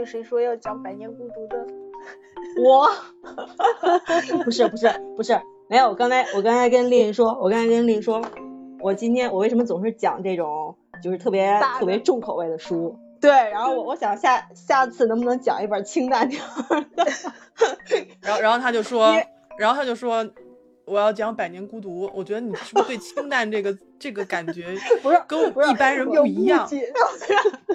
[0.00, 1.66] 听到一句谁说要讲《百年孤独》的？
[2.64, 2.88] 我，
[4.44, 5.38] 不是不是不是，
[5.68, 5.88] 没有。
[5.88, 8.22] 我刚才我刚才跟丽丽说，我刚才跟丽丽说，
[8.80, 12.98] 我今天我为什么总是讲这种就是特别特别重口味的书？
[13.20, 16.40] 对，然后我我想下下次能不能讲一本清淡点
[16.96, 17.04] 的？
[18.22, 19.14] 然后然后他就说，
[19.58, 20.26] 然后他就说。
[20.86, 25.38] 我要讲《百年孤独》，我觉得你是不是对清淡这个这个感觉不是跟
[25.70, 26.68] 一般人不一样？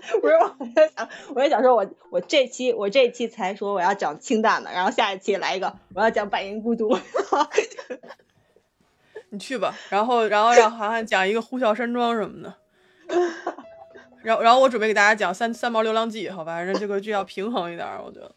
[0.22, 6.96] 不是，我在想，我在想说，我我这期我这期才说我要讲清淡的，然后下一期来一个我要讲《百年孤独》。
[9.30, 12.54] 你去吧，然后然后让涵涵讲一个《呼啸山庄》什么的，
[14.24, 18.32] 然后然后我准备给大家讲《三三毛流浪记》，好吧，让这个剧要平衡一点，我觉得。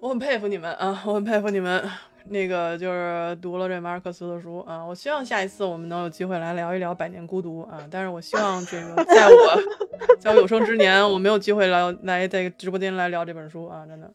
[0.00, 1.02] 我很佩服你们啊！
[1.06, 1.90] 我很佩服你们，
[2.26, 4.82] 那个就是读了这马尔克斯的书啊！
[4.82, 7.86] 我希望下一次我们能有机会来聊一聊《百年孤独》啊！
[7.90, 13.84] 但是我希望这个 在我在我有生之年，我没有机会来来在直播间来聊这本书啊！
[13.86, 14.10] 真的，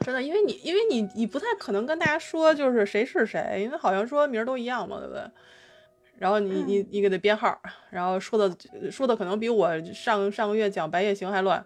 [0.00, 5.22] 真的，因为你因为你你不太可能跟大家说就是谁是谁，因为好像说名儿都一样嘛，对不对？
[6.18, 7.58] 然后你你你给他编号，
[7.88, 8.54] 然后说的
[8.90, 11.64] 说的可能比我上上个月讲《白夜行》还乱。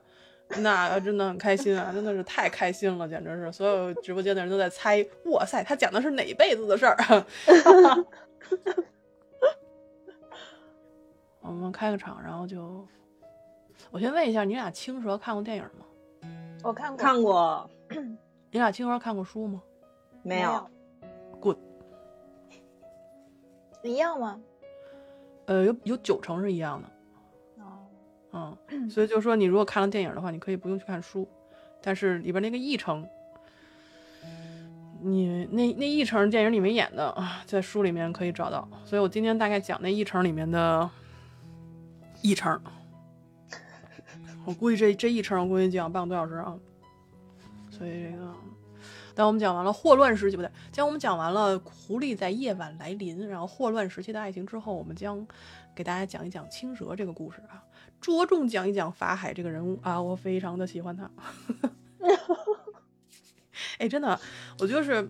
[0.61, 6.97] 那真的很开心啊，真的是太开心了，简直是所有直播间的人都在猜，哇塞，他讲的是哪辈子的事儿？
[11.41, 12.86] 我们开个场，然后就，
[13.91, 15.84] 我先问一下，你俩青蛇看过电影吗？
[16.62, 17.70] 我看过，看过。
[18.51, 19.62] 你俩青蛇看过书吗？
[20.23, 20.70] 没有。
[21.41, 21.58] Good。
[23.83, 24.41] 一样吗？
[25.47, 26.89] 呃，有有九成是一样的。
[28.35, 31.29] 嗯，所以就说你如果看了电影的话，你可以不用去看书，
[31.81, 33.07] 但是里边那个议程，
[35.01, 38.69] 你那那议程电影里面演的啊，在书里面可以找到。
[38.85, 40.91] 所以我今天大概讲那议程里面的
[42.23, 42.61] 议程，
[44.45, 46.58] 我估计这这一程我估计讲半个多小时啊。
[47.70, 48.35] 所以这个，
[49.14, 55.25] 当我们讲完了霍乱时期不对，将我们讲完了狐狸在夜晚来临，然后霍乱时期的爱情之后，我们将
[55.73, 57.63] 给大家讲一讲青蛇这个故事啊。
[58.05, 61.11] 着重讲一讲法海这个人物啊，我非常的喜欢他。
[63.79, 64.20] 哎，真的，
[64.61, 65.09] 我就是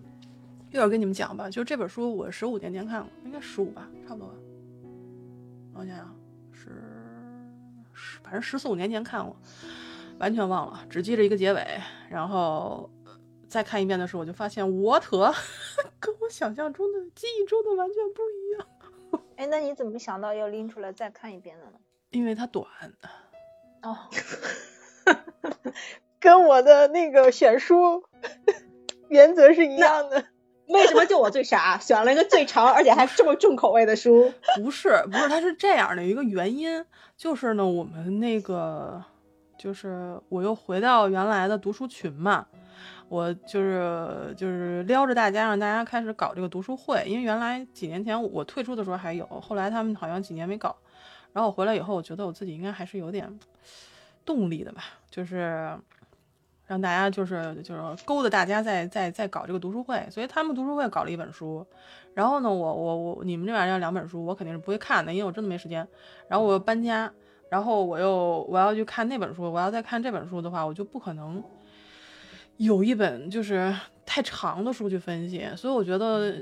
[0.71, 4.35] 又要跟你们讲吧，就这本书我十五年前看了，应该十五吧，差不多吧。
[5.73, 6.15] 我想想，
[6.53, 6.69] 十
[7.93, 9.35] 十，反正十四五年前看过，
[10.17, 11.61] 完全忘了，只记着一个结尾。
[12.09, 12.89] 然后
[13.49, 15.33] 再看一遍的时候，我就发现我特
[15.99, 18.67] 跟我想象中的、记忆中的完全不一样。
[19.35, 21.73] 哎，那你怎么想到要拎出来再看一遍的呢？
[22.15, 22.65] 因为它短，
[23.81, 23.97] 哦，
[26.17, 28.03] 跟我的那个选书
[29.09, 30.23] 原则是一样的。
[30.69, 34.33] 为什么就我最傻，选了一个最长而且还这么重口味的书？
[34.55, 36.85] 不是，不是，它是这样的一个原因，
[37.17, 39.03] 就是呢，我们那个
[39.59, 42.47] 就是我又回到原来的读书群嘛，
[43.09, 50.75] 我就是就是撩着大家让大家开始搞这个读书会，因为原来几年前我退出的时候还有，后来他们好像几年没搞。
[51.35, 53.29] 然后我回来以后，我觉得我自己应该还是有点
[54.23, 55.77] 动力的吧，就是
[56.65, 61.67] 让大家就是就是勾搭大家在在在搞这个读书会，所以他们读书会搞了一本书，
[62.13, 65.85] 然后呢，我我我你们这边要两本书，我肯定是不会看的，因为我真的没时间。
[66.29, 67.11] 然后我搬家，
[67.49, 71.43] 然后我又我要去看那本书，我要再看这本书的话，我就不可能
[72.55, 73.75] 有一本就是
[74.05, 76.33] 太长的书去分析，所以我觉得。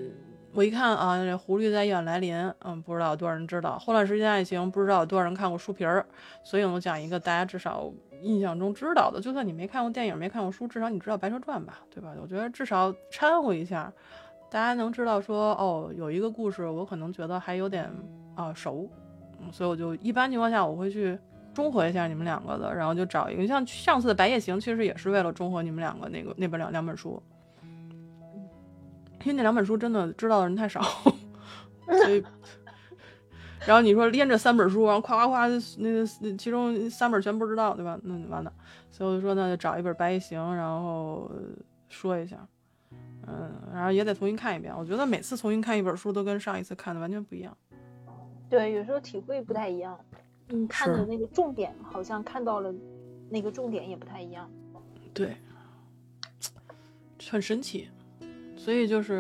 [0.56, 6.06] 我一看啊，这狐狸在夜晚来临，嗯，不知道有多少人知道《霍乱时间爱情》，不知道有多少人看过书皮儿，
[6.44, 7.91] 所以我讲一个大家至少
[8.22, 12.13] 印象中知道的，就算你没看过电影，没看过书，至少你知道《白蛇传》吧，对吧？
[12.22, 13.92] 我觉得至少掺和一下，
[14.52, 17.92] 大家能知道说，哦，有一个故事，我可能觉得还有点
[18.36, 18.88] 啊熟，
[19.42, 21.18] 嗯，所以我就一般情况下我会去
[21.51, 27.19] 中和一下你们两个的，然后就找一个，像上次的《白夜行》，其实也是为了中和你们两个那个那本两两本书。
[29.24, 32.24] 因为那两本书真的知道的人太少，所以，
[33.66, 35.48] 然后你说连着三本书，然后夸夸夸，
[35.78, 36.06] 那个
[36.38, 37.98] 其中三本全不知道，对吧？
[38.04, 38.52] 那完了，
[38.92, 41.31] 所以我就说那就找一本《白夜行》，然后
[41.88, 42.46] 说一下，
[43.25, 44.75] 嗯，然后也得重新看一遍。
[44.78, 47.56] 我觉得每次重新看一本书都跟上一次看的完全不一样。
[48.50, 49.98] 对，有时候体会不太一样，
[50.50, 52.74] 嗯，看的那个重点好像看到了
[53.30, 54.52] 那个重点也不太一样。
[55.14, 55.38] 对，
[57.30, 57.90] 很神奇。
[58.63, 59.13] 所以就是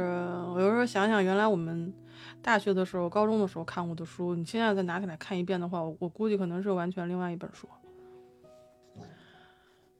[0.53, 1.93] 我有时候想想，原来我们
[2.41, 7.67] 大学的时候、高中的时候看过的书，你现在再拿起来看一遍的话，我我估计可能是完全另外一本书。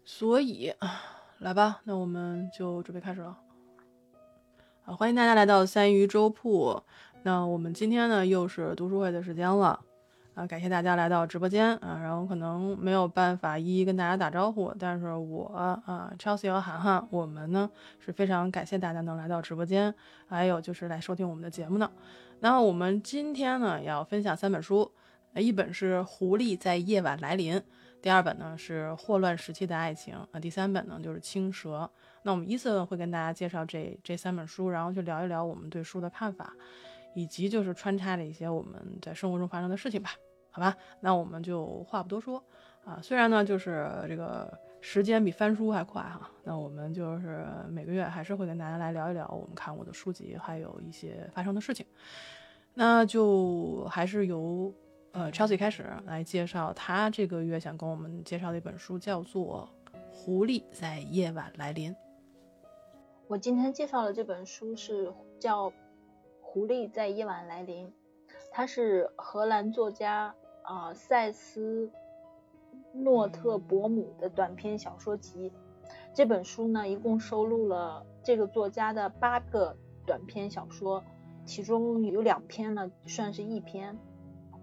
[0.06, 0.74] 所以，
[1.40, 3.38] 来吧，那我们就准备开始了。
[4.86, 6.82] 啊，欢迎大家来到三鱼粥铺。
[7.24, 9.78] 那我们今天呢，又是读书会的时间了。
[10.36, 17.70] 啊，感谢大家来到直播间啊，然后可能没有办法一一跟大家打招呼，但是我啊，Chelsea 和涵涵，我们呢
[18.00, 19.94] 是非常感谢大家能来到直播间，
[20.28, 21.92] 还有就是来收听我们的节目呢。
[22.40, 24.92] 那我们今天呢要分享三本书，
[25.36, 27.56] 一本是《狐狸在夜晚来临》，
[28.02, 31.82] 第二本呢是《霍乱时期的爱情》，啊，第三本呢就是《青蛇》。
[32.24, 36.54] 那我们依次会跟大家介绍这这三本书，然后就聊一聊我们对书的看法。
[37.14, 40.12] 以及就是穿插了一些我们在生活中发生的事情吧，
[40.50, 42.44] 好吧，那我们就话不多说
[42.86, 43.00] 啊。
[43.02, 44.52] 虽然呢，就是这个
[44.82, 51.86] 时间比翻书还快哈，那我们就是每个月还是会跟大家来聊一聊我们看过的书籍，还有一些发生的事情。
[52.74, 54.74] 那就还是由
[55.12, 59.70] 呃 Chelsea 开始来介绍他这个月想跟我们介绍的一本书，叫做
[60.12, 61.92] 《狐狸在夜晚来临》。
[63.28, 65.72] 我今天介绍的这本书是叫。
[66.54, 67.92] 狐狸在夜晚来临，
[68.52, 71.90] 它是荷兰作家啊塞斯
[72.94, 75.52] 诺特伯姆的短篇小说集。
[76.14, 81.04] 这本书呢，一共收录了这个作家的八个短篇小说，
[81.44, 83.98] 其中有两篇呢算是一篇。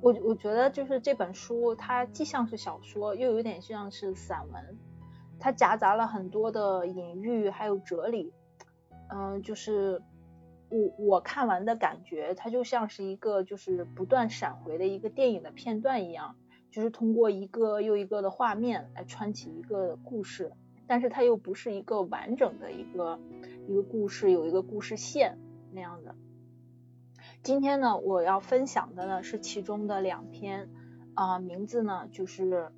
[0.01, 4.79] 我我觉得就是这本书，它既像是小说，又有点像是散文，
[5.41, 8.33] 它夹杂了很多的隐喻还有哲理，
[9.09, 10.01] 嗯，就是。
[10.71, 16.37] 我我看完的感觉，它就像是一个就是不断闪回的一个电影的片段一样，
[16.71, 20.53] 就是通过一个又一个的画面来穿起一个故事，
[20.87, 23.19] 但是它又不是一个完整的一个
[23.67, 25.39] 一个故事，有一个故事线
[25.73, 26.15] 那样的。
[27.43, 30.71] 今天呢，我要分享的呢是其中的两篇
[31.15, 32.71] 啊，名字呢就是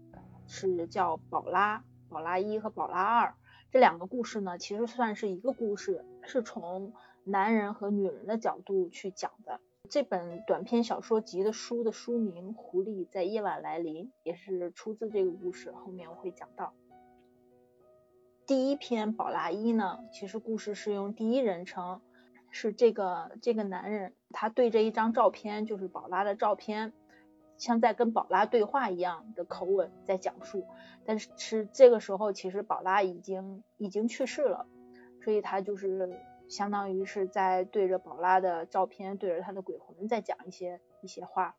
[0.47, 3.35] 是叫宝拉宝拉一和宝拉二
[3.71, 6.95] 这两个故事呢，其实算是一个故事，是从。
[7.25, 16.73] 男人和女人的角度去讲的这本短篇小说集的书的书名《狐狸在夜晚来临》也是出自这个故事，后面我会讲到。
[18.45, 22.01] 第一篇宝拉一呢，其实故事是用第一人称，
[22.51, 26.93] 是这个这个男人他对着一张照片，就是宝拉的照片，
[27.57, 30.67] 像在跟宝拉对话一样的口吻在讲述，
[31.05, 34.67] 但是是这个时候其实宝拉已经已经去世了，
[35.23, 36.19] 所以他就是。
[36.53, 41.57] 相当于是在对着宝拉的照片，对着他的鬼魂在讲一些一些话。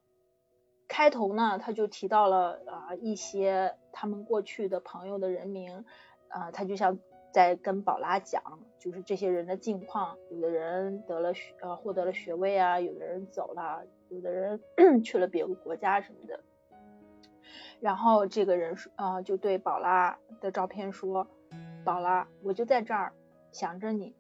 [0.88, 5.84] 开头呢，他就提到了啊一些他们过去的朋友的人名，
[6.28, 7.00] 啊，他就像
[7.32, 8.44] 在跟宝拉讲，
[8.78, 14.62] 就是这些人的近况，有的人得了学呃获得了学位啊，有的人走了，有的人
[15.04, 16.40] 去了别个国家什么的。
[17.80, 21.28] 然后这个人说啊就对宝拉的照片说，
[21.84, 23.12] 宝拉，我就在这儿
[23.52, 24.16] 想着你。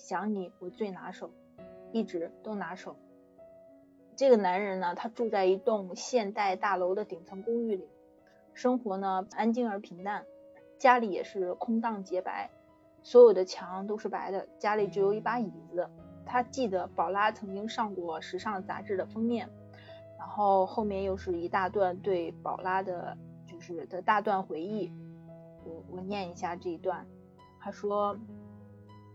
[0.00, 1.30] 想你，我最拿手，
[1.92, 2.96] 一直都拿手。
[4.16, 7.86] 这个男人呢，他住在一栋现代大楼的顶层公寓里，
[8.54, 10.24] 生活呢安静而平淡，
[10.78, 12.50] 家里也是空荡洁白，
[13.02, 15.88] 所有的墙都是白的，家里只有一把椅子。
[16.24, 19.50] 他记得宝拉曾经上过时尚杂志的封面，
[20.18, 24.90] 然后后面又是一大段对宝拉的，就是的大段回忆。
[25.64, 27.06] 我我念一下这一段，
[27.60, 28.18] 他说。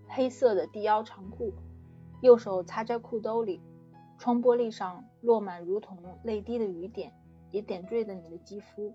[0.08, 1.54] 黑色的低腰长裤，
[2.22, 3.62] 右手插在裤兜里，
[4.18, 7.14] 窗玻璃上落满如同泪滴的雨点，
[7.52, 8.94] 也点缀着你的肌肤。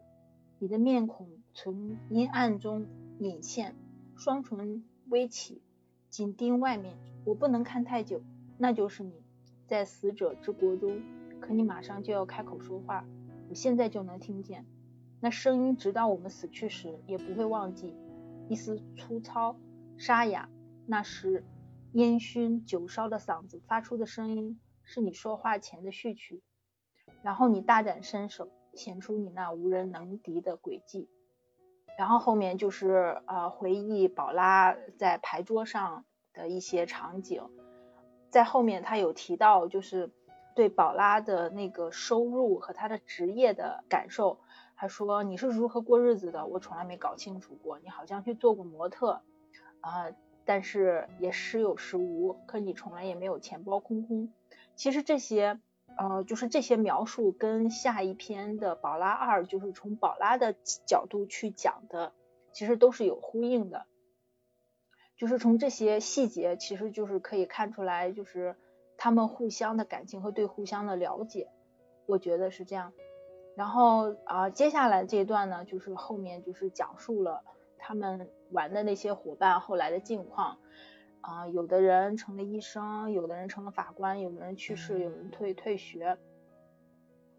[0.59, 2.87] 你的面孔从阴暗中
[3.19, 3.75] 隐现，
[4.14, 5.62] 双唇微起，
[6.09, 6.95] 紧盯外面。
[7.25, 8.23] 我不能看太久，
[8.59, 9.23] 那就是你
[9.67, 11.02] 在死者之国中，
[11.40, 13.05] 可你马上就要开口说话，
[13.49, 14.64] 我现在就能听见
[15.21, 17.95] 那声音，直到我们死去时也不会忘记。
[18.49, 19.57] 一丝粗糙
[19.97, 20.49] 沙哑。
[20.90, 21.44] 那时，
[21.92, 26.42] 烟熏酒烧的嗓子发出的声音，是你说话前的序曲。
[27.23, 31.09] 然后你大展身手，显出你那无人能敌的诡计。
[31.97, 37.49] 然后后面就是呃回忆宝拉在牌桌上的一些场景。
[38.28, 40.11] 在后面他有提到，就是
[40.56, 44.40] 对宝拉的那个收入和他的职业的感受。
[44.75, 47.78] 他说你是如何过日子的，我从来没搞清楚过。
[47.78, 49.23] 你好像去做过模特
[49.82, 50.11] 啊。
[50.50, 54.33] 但是也时有时无，可你从来也没有钱包空空。
[54.75, 55.61] 其实这些，
[55.97, 62.12] 呃，就是这些描述跟下一篇的宝拉二，就是从宝拉的角度去讲的，
[62.50, 63.87] 其实都是有呼应的。
[65.16, 68.57] 就是从这些细节，其实就是可以看出来，就是
[68.97, 71.47] 他们互相的感情和对互相的了解，
[72.07, 72.92] 我觉得是这样。
[73.54, 77.45] 然后啊，接下来这一段呢，就是后面就是讲述了。
[77.78, 80.59] 他们玩的那些伙伴后来的近况
[81.21, 86.19] 啊，有的人成了医生，有的人成了法官，有的人去世，有人退退学。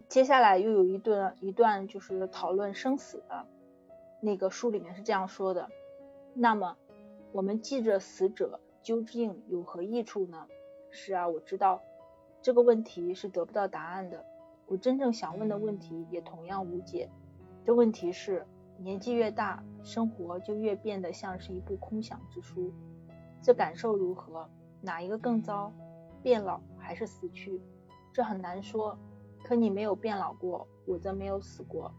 [0.08, 3.46] 接下来又有一段一段就是讨论生死的，
[4.22, 5.70] 那个书里面是这样说的。
[6.34, 6.77] 那么
[7.32, 10.48] 我们记着死者究竟有何益处呢？
[10.89, 11.82] 是啊，我知道
[12.41, 14.25] 这个问题是得不到答案的。
[14.68, 17.10] 我真正想问的问题也同样无解。
[17.63, 18.46] 这问题是：
[18.84, 22.74] 年纪越大，生活就越变得像是一部空想之书。
[23.42, 24.50] 这感受如何？
[24.82, 25.72] 哪一个更糟？
[26.24, 27.62] 变老还是死去？
[28.12, 28.98] 这很难说。
[29.44, 31.94] 可你没有变老过，我则没有死过。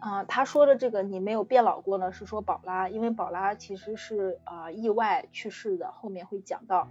[0.00, 6.88] 啊，他说的这个你没有变老过呢，是说宝拉，因为宝拉其实是啊意外去世的，后面会讲到，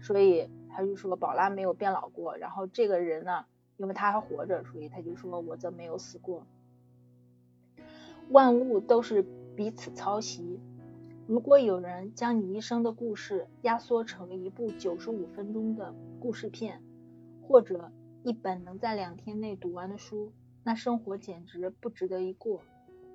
[0.00, 2.36] 所以他就说宝拉没有变老过。
[2.36, 3.44] 然后这个人呢，
[3.76, 6.44] 因为他还活着，所以他就说我则没有死过。
[8.30, 10.60] 万物都是彼此抄袭。
[11.26, 16.80] 如果有人将你一生的故事压缩成一部九十五分钟的故事片，
[17.42, 17.90] 或者
[18.22, 20.32] 一本能在两天内读完的书，
[20.62, 22.62] 那生活简直不值得一过。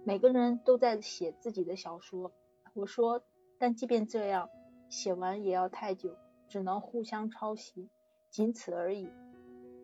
[0.03, 2.33] 每个人都在写自己的小说，
[2.73, 3.23] 我说，
[3.57, 4.49] 但即便这样，
[4.89, 6.17] 写完也要太久，
[6.49, 7.89] 只能互相抄袭，
[8.29, 9.09] 仅此而已。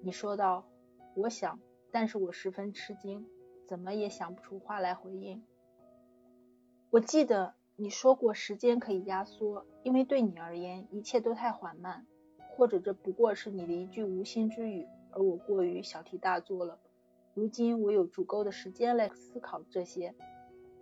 [0.04, 0.66] 你说道，
[1.16, 1.58] 我想，
[1.90, 3.26] 但是我十分吃惊，
[3.72, 5.42] 怎么也想不出话来回应。
[6.90, 12.06] 我记得你说过，时间可以压缩，因为对你而言，一切都太缓慢，
[12.50, 14.86] 或者这不过是你的一句无心之语。
[15.12, 16.80] 而我过于小题大做了。
[17.34, 20.14] 如今我有足够的时间来思考这些。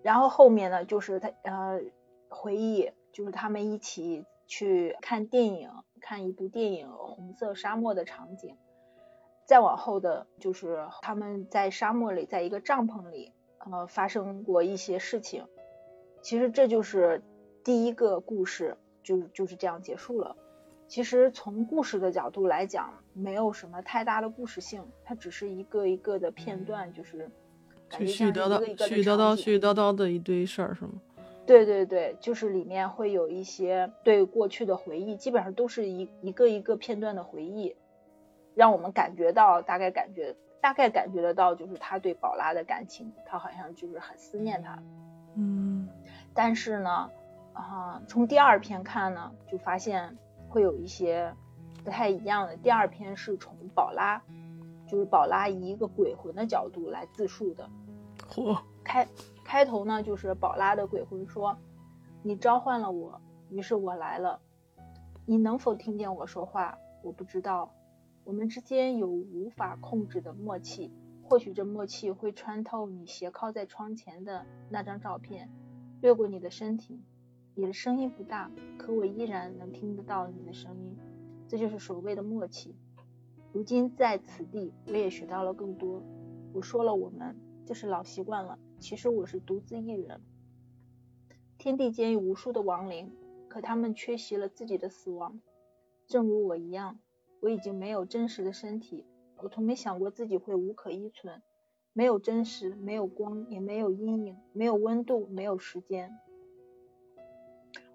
[0.02, 1.80] 然后后面呢，就是他呃
[2.28, 5.70] 回忆，就是他们一起去看电影，
[6.02, 8.58] 看一部电影《红色沙漠》的场景。
[9.50, 15.44] 再往后的，就是他们在沙漠里，在一个帐篷里，呃，发生过一些事情。
[16.22, 17.20] 其实这就是
[17.64, 20.36] 第一个故事，就就是这样结束了。
[20.88, 27.28] 其实从故事的角度来讲，没有什么太大的故事性，它只是一个一个的片段，就是
[27.90, 30.92] 絮絮叨叨、絮絮叨叨、絮絮叨叨的一堆事儿，是吗？
[31.48, 37.76] 对对对，就是里面会有一些对过去的回忆，基本上都是一一个一个片段的回忆，
[38.60, 44.78] 让我们感觉到大概感觉大概感觉得到，就是他对宝拉的感情，他好像就是很思念她。
[45.36, 45.88] 嗯，
[46.34, 47.10] 但是呢，
[47.54, 50.18] 啊，从第二篇看呢，就发现。
[50.52, 51.32] 会有一些
[51.84, 52.58] 不太一样的。
[52.58, 54.20] 第二篇是从宝拉，
[54.88, 57.70] 就是宝拉以一个鬼魂的角度来自述的。
[58.28, 58.60] 嚯！
[58.84, 59.08] 开
[59.46, 61.56] 开头呢，就是宝拉的鬼魂说
[62.26, 64.40] ：“你召唤了我，于是我来了。
[65.28, 66.80] 你能否听见我说话？
[67.04, 67.70] 我不知道。
[68.30, 70.92] 我们之间有无法控制的默契，
[71.24, 75.50] 或许这默契会穿透你斜靠在窗前的那张照片，
[76.00, 77.02] 掠过你的身体。”
[77.56, 80.96] 你的声音不大，可我依然能听得到你的声音，
[81.48, 82.76] 这就是所谓的默契。
[83.52, 86.04] 如今在此地，我也学到了更多。
[86.54, 88.60] 我说了我们，这是老习惯了。
[88.78, 90.22] 其实我是独自一人。
[91.58, 93.12] 天地间有无数的亡灵，
[93.50, 95.42] 可他们缺席了自己的死亡，
[96.06, 97.00] 正如我一样。
[97.42, 99.06] 我已经没有真实的身体，
[99.38, 101.42] 我从没想过自己会无可依存。
[101.94, 106.18] 没有真实，没有光，也没有阴影，没有温度，没有时间。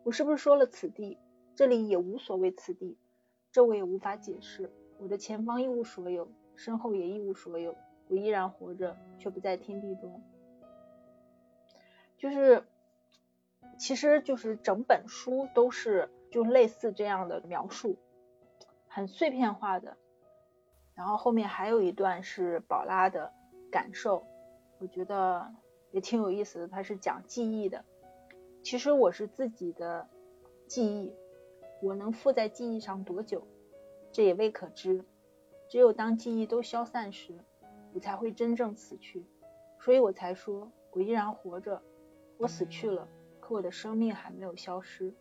[0.03, 1.19] 我是不是说了此地？
[1.55, 2.99] 这里也无所谓此地，
[3.53, 4.71] 这我也无法解释。
[4.99, 7.77] 我的前方一无所有，身后也一无所有。
[8.09, 10.23] 我依然活着，却不在天地中。
[12.19, 12.65] 就是，
[13.79, 17.97] 其实就是整本书都是就类似这样的描述，
[18.95, 19.97] 很碎片化的。
[20.95, 23.33] 然后后面还有一段是宝拉的
[23.69, 24.25] 感受，
[24.79, 25.53] 我觉得
[25.91, 26.69] 也挺有意思的。
[26.69, 27.85] 他是讲记忆的。
[28.63, 30.09] 其实我是自己的
[30.69, 31.13] 记忆，
[31.83, 33.49] 我能附在记忆上多久，
[34.13, 35.05] 这也未可知。
[35.69, 37.37] 只有当记忆都消散时，
[37.95, 39.27] 我才会真正死去。
[39.81, 41.83] 所以我才说，我依然活着。
[42.39, 43.09] 我死去了，
[43.41, 45.13] 可我的生命还没有消失。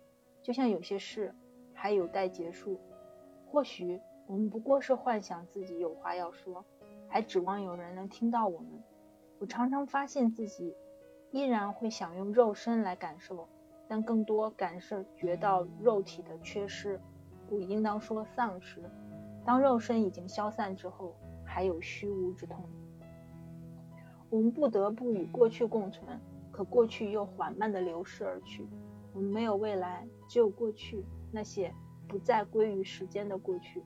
[0.43, 1.33] 就像有些事
[1.73, 2.79] 还有待结束。
[3.53, 6.65] 或许我们不过是幻想自己有话要说，
[7.07, 8.67] 还指望有人能听到我们。
[9.37, 10.75] 我常常发现自己。
[11.31, 13.47] 依然会想用肉身来感受，
[13.87, 16.99] 但更多感受觉到肉体的缺失，
[17.47, 18.83] 不应当说丧失。
[19.43, 22.63] 当肉身已经消散之后，还有虚无之痛。
[24.29, 26.19] 我们不得不与过去共存，
[26.51, 28.67] 可过去又缓慢地流逝而去。
[29.11, 31.73] 我们没有未来，只有过去，那些
[32.13, 33.81] 不再归于时间的过去。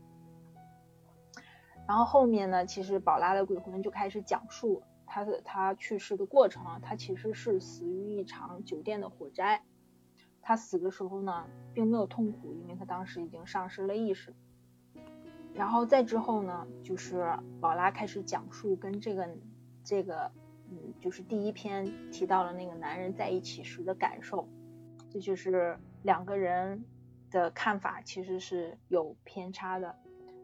[1.87, 4.83] 然后后面呢，其实宝拉的鬼魂就开始讲述。
[5.05, 9.63] 他的他去世的过程啊，他其实是死于一场酒店的火灾。
[10.41, 14.35] 他死的时候呢，并没有痛苦，因为他当时已经丧失了意识。
[15.53, 19.29] 然后再之后呢，就是宝拉开始讲述跟这个
[19.81, 20.29] 这个，
[20.69, 24.45] 嗯，就是第一篇提到了那个男人在一起时的感受，
[25.09, 26.83] 这就是两个人
[27.31, 29.95] 的看法其实是有偏差的。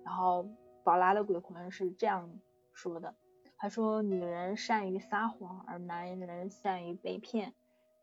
[0.04, 0.50] 然后
[0.84, 2.30] 宝拉的鬼魂是这样
[2.74, 3.16] 说的，
[3.58, 7.54] 他说：“女人善于撒谎，而男人善于被骗。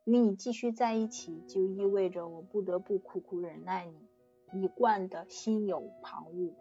[0.04, 6.54] 与你继续在一起，就意味着我不得不苦苦忍耐你，一贯的心有旁骛。”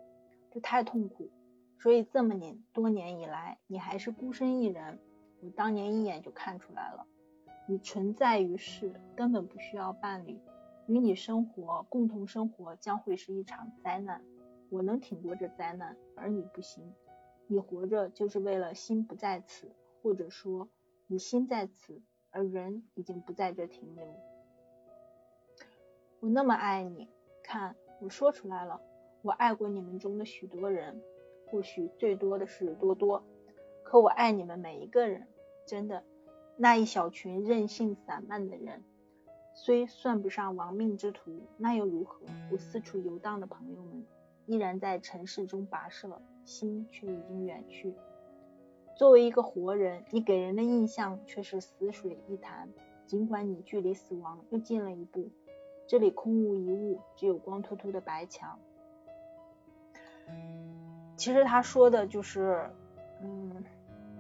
[0.52, 1.30] 这太痛苦，
[1.78, 5.00] 所以这么年多年以来，你还是孤身一人。
[5.42, 7.06] 我当年一眼就看出来了，
[7.66, 10.38] 你存在于世，根本不需要伴侣，
[10.90, 14.24] 与你生活，共同生活将会是一场灾难。
[14.72, 16.92] 我能挺过这灾难，而你不行。
[17.46, 20.68] 你活着就是为了心不在此，或者说
[21.06, 24.04] 你心在此，而人已经不在这停留。
[26.22, 27.08] 我那么爱你，
[27.44, 28.82] 看，我说出来了。
[29.22, 31.04] 我爱过你们中的许多人，
[31.52, 33.24] 或许最多的是多多，
[33.84, 35.28] 可我爱你们每一个人，
[35.68, 36.04] 真的。
[36.58, 38.84] 那一小群任性散漫的人，
[39.62, 42.26] 虽算不上亡命之徒，那又如何？
[42.50, 44.06] 我四处游荡的朋友们，
[44.46, 47.94] 依然在尘世中跋涉，心却已经远去。
[48.96, 52.70] 作为一个活人，你给人的印象却是死水一潭，
[53.06, 55.30] 尽管你距离死亡又近了一步。
[55.86, 58.58] 这里空无一物，只有光秃秃的白墙。
[61.18, 62.72] 其实他说的就是，
[63.22, 63.62] 嗯，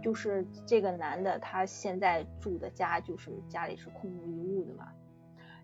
[0.03, 4.91] 就是这个男的他现在住的家就是家里是空无一物的嘛。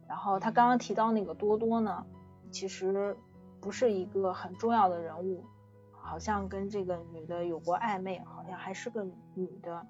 [0.07, 2.05] 然后他刚刚提到那个多多呢，
[2.51, 3.15] 其实
[3.59, 5.43] 不是一个很重要的人物，
[5.91, 9.85] 好像跟这个女的有过暧昧，好像还是个女的，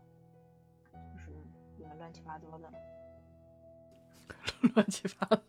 [0.92, 1.32] 就是
[1.78, 2.70] 也乱七八糟的，
[4.74, 5.42] 乱七八糟。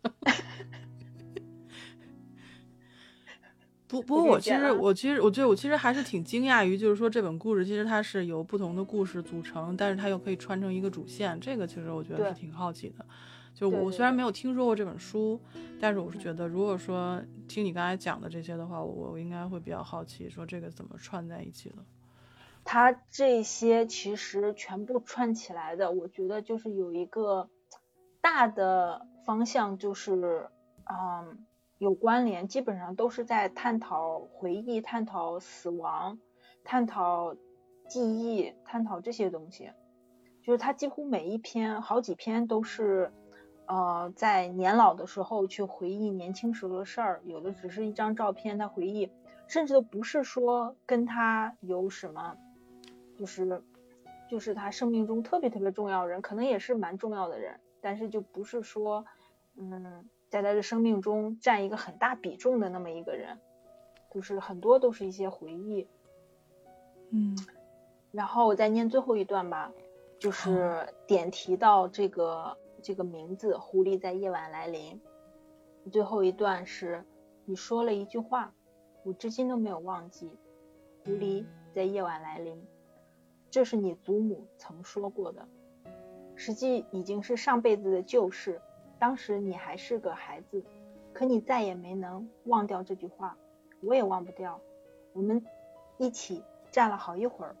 [3.87, 13.05] 不不过我其实我其实我觉得我其实还是挺惊讶于，就是说这本故事其实它是由不同的故事组成，但是它又可以穿成一个主线，这个其实我觉得是挺好奇的。
[13.57, 15.41] 就我虽然没有听说过这本书，
[15.81, 21.77] 但是我是觉得，如果说听你刚才讲的这些的话，我我应该会比较好奇，说这个怎么串在一起的。
[22.63, 27.49] 它这些其实全部串起来的，我觉得就是有一个
[28.21, 30.49] 大的方向，就是
[30.85, 31.45] 嗯。
[31.79, 36.17] 有关联，基本上都是在探讨回忆、探讨死亡、
[36.63, 37.35] 探讨
[37.87, 39.69] 记忆、探讨这些东西。
[40.41, 43.13] 就是它几乎每一篇、好几篇都是
[43.67, 49.11] 呃在年老的时候去回忆年轻时候的事儿，有的只是一张照片，他回忆，
[49.47, 52.35] 甚至都不是说跟他有什么，
[53.17, 53.61] 就是
[54.29, 59.05] 就是他生命中特别特别重要人，可能也是蛮重要的人，但是就不是说
[59.55, 60.09] 嗯。
[60.29, 63.39] 在他的生命中占一个很大比重的那么一个人，
[64.11, 65.87] 就是很多都是一些回忆，
[67.11, 67.33] 嗯，
[68.11, 69.71] 然后我再念最后一段吧，
[70.19, 75.01] 就是点提到这个这个名字“狐狸在夜晚来临”。
[75.91, 77.05] 最后一段是
[77.45, 78.53] 你说了一句话，
[79.03, 80.37] 我至今都没有忘记
[81.05, 82.61] ，“狐狸在夜晚来临”，
[83.49, 85.47] 这是你祖母曾说过的，
[86.35, 88.61] 实际已经是上辈子的旧事。
[88.99, 90.63] 当时你还是个孩子，
[91.13, 93.37] 可你再也没能忘掉这句话，
[93.81, 94.59] 我也忘不掉。
[95.13, 95.45] 我们
[95.97, 97.55] 一起站了好一会儿，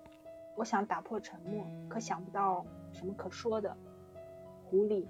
[0.55, 3.77] 我想打破沉默，可想不到什么可说的。
[4.69, 5.05] 狐狸，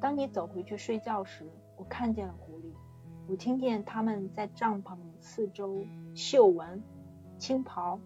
[0.00, 2.72] 当你走回去睡觉时，我看见了狐狸，
[3.28, 6.82] 我听见他们在帐篷四周嗅闻、
[7.38, 7.98] 轻刨、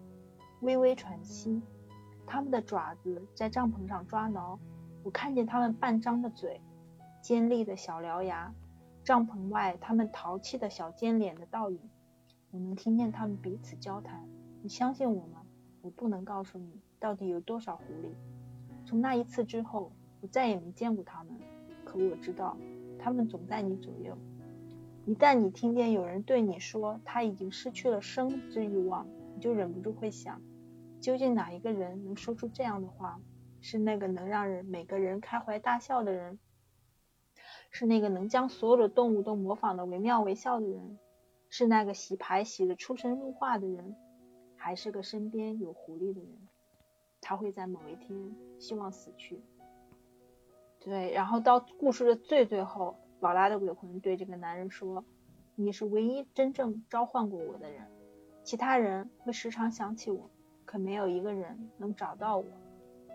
[0.61, 1.61] 微微喘息，
[2.25, 4.59] 他们的爪子在帐篷上抓挠，
[5.03, 6.61] 我看见他们半张的嘴。
[7.21, 8.51] 尖利的小獠牙，
[9.03, 11.79] 帐篷外他们淘气的小尖脸的倒影，
[12.49, 14.27] 我能听见他们彼此交谈。
[14.63, 15.43] 你相信我吗？
[15.81, 18.13] 我不能告诉你到底有多少狐狸。
[18.85, 21.37] 从那一次之后，我再也没见过他们。
[21.83, 22.57] 可我知道，
[22.97, 24.17] 他们总在你左右。
[25.05, 30.41] 一旦你听见有人对你说他已经失去了生之欲望，你就忍不住会想：
[30.99, 33.19] 究竟哪一个人能说出这样的话？
[33.63, 36.39] 是那个能让人每个人开怀大笑的人？
[37.69, 40.97] 是那个能将所有的动物都模仿的惟妙惟肖的人，
[41.49, 43.95] 是那个洗牌洗的出神入化的人，
[44.55, 46.47] 还是个身边有狐狸的人？
[47.21, 49.41] 他会在某一天希望死去。
[50.83, 55.05] 对，然后到故事的最最后，劳拉的鬼魂对这个男人说
[55.55, 57.87] ：“你是唯一真正召唤过我的人，
[58.43, 60.29] 其他人会时常想起我，
[60.65, 62.45] 可没有一个人能找到我。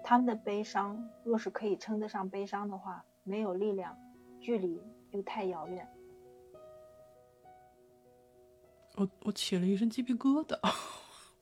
[0.05, 3.97] 他们的悲伤，若是可以称得上悲伤的话，没有力量。”
[4.39, 5.89] 距离又太遥远。
[8.95, 10.57] 我我起了一身鸡皮疙瘩，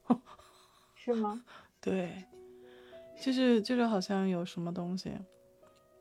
[0.94, 1.44] 是吗？
[1.82, 2.24] 对，
[3.20, 5.12] 就是就是好像有什么东西，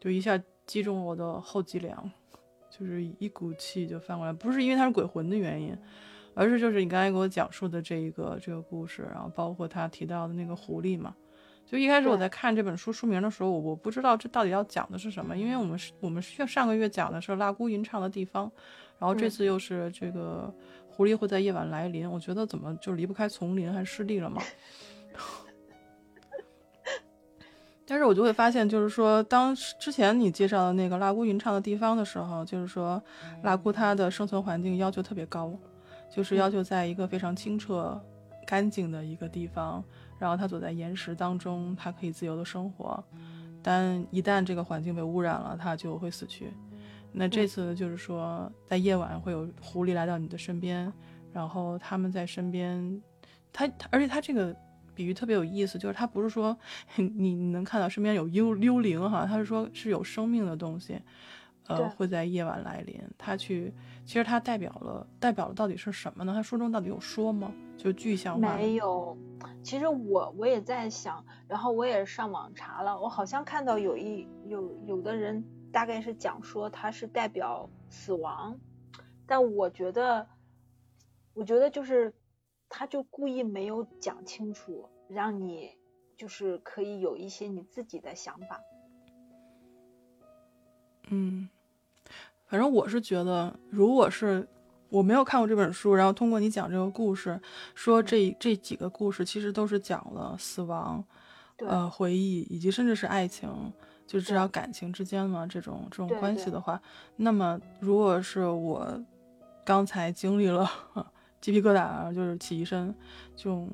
[0.04, 2.12] 就一下击中我的后脊梁，
[2.70, 5.74] 就是一股气就翻过来，不是因为他是鬼魂的原因，
[6.34, 11.16] 而是就是你刚才给我讲述的这一个这个故事，然后包括他提到的那个狐狸嘛。
[11.66, 18.52] 就一开始我在看这本书书名的时候，我我不知道这到底要讲的是什么，因为我们是我们上上个月讲的是拉姑吟唱的地方，
[19.00, 20.54] 然后这次又是这个
[20.90, 24.42] 狐狸会在夜晚来临，我觉得怎么就离不开丛林还是湿地了嘛。
[27.86, 33.02] 但是我就会发现，就是说，当之前你介绍的那个拉姑吟唱的地方的时候，就是说，
[33.44, 35.54] 拉姑它的生存环境要求特别高，
[36.10, 38.02] 就是要求在一个非常清澈、
[38.48, 39.84] 干净的一个地方。
[40.20, 43.04] 然后它躲在岩石当中，它可以自由的生活，
[43.62, 46.54] 但一旦这个环境被污染了，它就会死去。
[47.12, 50.92] 那这次就是说，在夜晚会有狐狸来到你的身边，
[51.34, 53.02] 然后他们在身边，
[53.52, 54.56] 它而且它这个
[54.96, 56.58] 比喻特别有意思，就是他不是说
[56.96, 61.02] 你你能看到身边有幽幽灵哈，他是说是有生命的东西。
[61.66, 63.02] 呃，会在夜晚来临。
[63.18, 66.34] 他去，其实它代表了，代表了到底是什么呢？
[66.34, 67.54] 他书中到底有说吗？
[67.78, 68.58] 就具象化？
[68.58, 69.18] 没有。
[69.64, 78.60] 其实我我也在想，然后我也上网查了，我好像看到有一有有的人大概是讲说它是代表死亡，
[79.26, 80.28] 但我觉得，
[81.34, 82.14] 我觉得就是
[82.76, 85.78] 他就故意没有讲清楚，让你
[86.18, 88.60] 就是可以有一些你自己的想法。
[91.10, 91.48] 嗯，
[92.48, 94.48] 反正我是觉得，如果是
[94.90, 97.40] 我没有看过这本书，然后通过你讲这个故事，
[97.76, 101.06] 说这这几个故事其实都是讲了死亡，
[101.58, 103.72] 呃，回忆以及甚至是爱情，
[104.08, 106.82] 就至少感情之间嘛这种这种关系的话，
[107.18, 109.00] 那么如果是我
[109.64, 110.68] 刚才经历了
[111.44, 112.96] 鸡皮疙瘩，就是起一身
[113.36, 113.70] 这种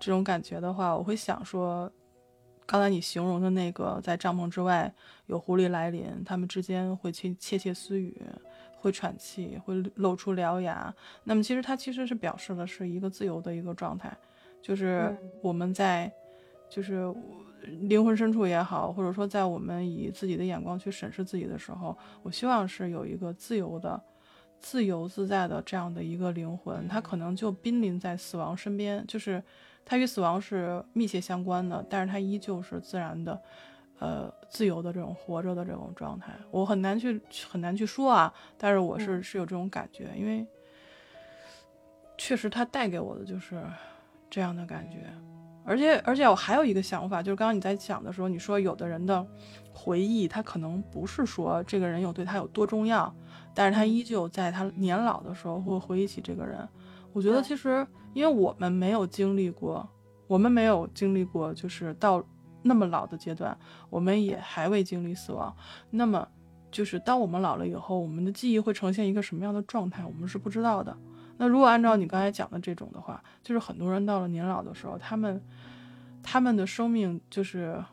[0.00, 1.92] 这种感觉的话，我会想说。
[2.68, 4.92] 刚才你形容的那个，在帐篷之外
[5.26, 8.20] 有狐狸来临，他们之间会窃窃窃私语，
[8.80, 10.92] 会喘气，会露出獠牙。
[11.22, 14.12] 那么其实它其实是表示的是一个自由的一个状态，
[14.60, 16.12] 就是我们在，
[16.68, 17.14] 就是
[17.82, 24.02] 灵魂深处也好，或者说在我们以自己的眼光去审视自己的时候，我希望是有一个自由的、
[24.60, 29.42] 自由自在的这样的一个灵魂，他可能就濒临在死亡身边，就是。
[29.88, 33.40] 他与死亡是密切相关的，但是他依旧是自然的，
[34.00, 36.32] 呃，自由的这种活着的这种状态。
[36.50, 40.44] 我很难去很难去说啊，但是我是是有这种感觉，因为
[42.18, 43.62] 确实他带给我的就是
[44.28, 45.06] 这样的感觉。
[45.64, 49.24] 而且而且我还有一个想法，就是刚刚你在讲的时候，你说有的人的
[49.72, 53.14] 回忆，他可能不是说这个人有对他有多重要，
[53.56, 56.68] 但是他依旧在他年老的时候会回忆起这个人。
[57.12, 57.84] 我觉得其实。
[58.16, 59.86] 因为我们没有经历过，
[60.26, 62.24] 我们没有经历过，就是到
[62.62, 63.54] 那么老的阶段，
[63.90, 65.54] 我们也还未经历死亡。
[65.90, 66.26] 那么，
[66.70, 70.96] 就是当我们老了以后，我们的记忆会呈现一个什么样的状态，我们是不知道的。
[71.36, 75.38] 那如果按照你刚才讲的这种的话，就是很多人到了年老的时候，他们
[76.22, 77.84] 他们的生命就是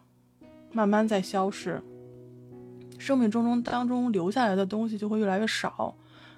[0.72, 1.84] 慢慢在消逝，
[3.04, 5.94] 生命中中当中留下来的东西就会越来越少。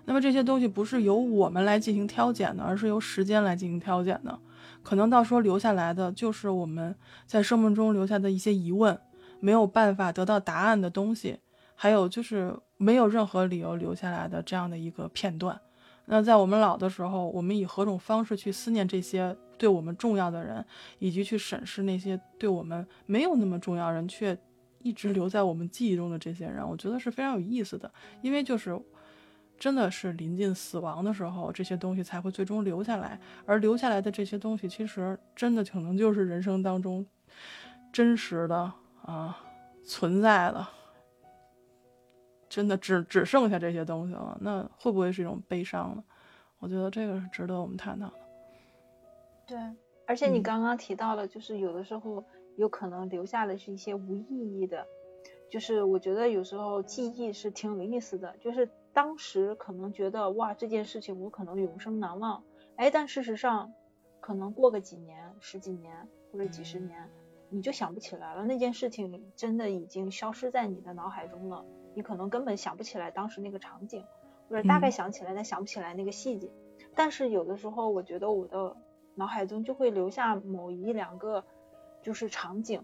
[0.06, 4.40] 那么这些东西不是由我们来进行挑拣的，而是由时间来进行挑拣的。
[4.82, 6.96] 可能到时候留下来的就是我们
[7.28, 9.00] 在生命中留下的一些疑问，
[9.40, 11.38] 没有办法得到答案的东西，
[11.76, 15.60] 还有就是没有任何理由留下来的这样的一个片段。
[16.06, 20.64] 那在我们老的时候，我们以何种方式去思念这些对我们重要的人，
[21.00, 24.38] 以及去审视那些对我们没有那么重要人却
[24.86, 28.80] 一直留在我们记忆中的这些人，我觉得是非常有意思的，因为就是。
[29.58, 33.18] 真的是临近死亡的时候，这些东西才会最终留下来。
[33.46, 37.06] 而留下来的这些东西，其实真的可能就是人生当中
[37.94, 38.70] 真实的
[39.02, 39.42] 啊
[39.86, 40.68] 存在的。
[42.50, 46.04] 真的只只剩下这些东西了，那会不会是一种悲伤呢？
[46.60, 48.14] 我觉得这个是值得我们探讨的。
[49.48, 49.58] 对，
[50.06, 52.22] 而且你刚刚提到了，就是有的时候
[52.56, 54.88] 有可能留下的是一些无意义的。
[55.50, 58.70] 就是我觉得有时候记忆是挺有意思的，就是。
[58.96, 62.46] 当时可能觉得哇这件事情我可能永生难忘，
[62.78, 63.74] 哎，但事实上
[64.22, 67.10] 可能过个几年、十几年或者几十年，
[67.50, 68.46] 你就想不起来了。
[68.46, 74.06] 那件事情真的已经消失在你的脑海中了，你可能根本想不起来当时那个场景，
[74.48, 76.50] 或者大概想起来但想不起来那个细节。
[76.96, 78.78] 但是有的时候我觉得我的
[79.16, 81.44] 脑海中就会留下某一两个
[82.06, 82.80] 就是场景。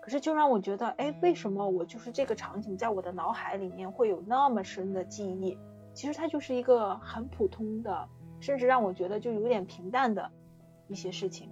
[0.00, 5.58] 可是就让我觉得，哎，为什么我就是这个场景在我的脑海里面会有那么深的记忆？
[5.92, 10.30] 其实它就是一个很普通的甚至让我觉得就有点平淡的
[10.86, 11.50] 一些事情。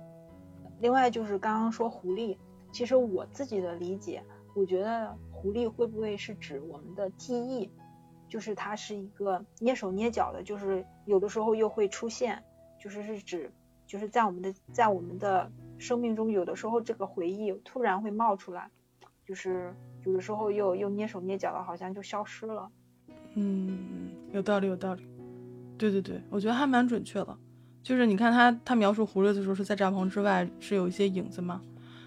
[0.79, 2.39] 另外就是刚刚说狐狸，
[2.73, 4.23] 其实我自己的理解，
[4.55, 7.71] 我觉得狐狸会不会是指我们的记忆，
[8.29, 12.43] 就是它是一个蹑手蹑脚的，就是有的时候又会出现，
[12.81, 13.53] 就是是指
[13.87, 18.71] 就是在我们的在我们的生命中，有的时候这个回忆突然会冒出来，
[19.25, 22.71] 就是有的时候又又蹑手蹑脚的，好像就消失了。
[23.35, 25.05] 嗯，有道理，有道理。
[25.79, 27.37] 对对对，我觉得还蛮准确的。
[27.83, 31.63] 就是你看他他描述狐狸的时候是在帐篷之外，是有一些影子嘛？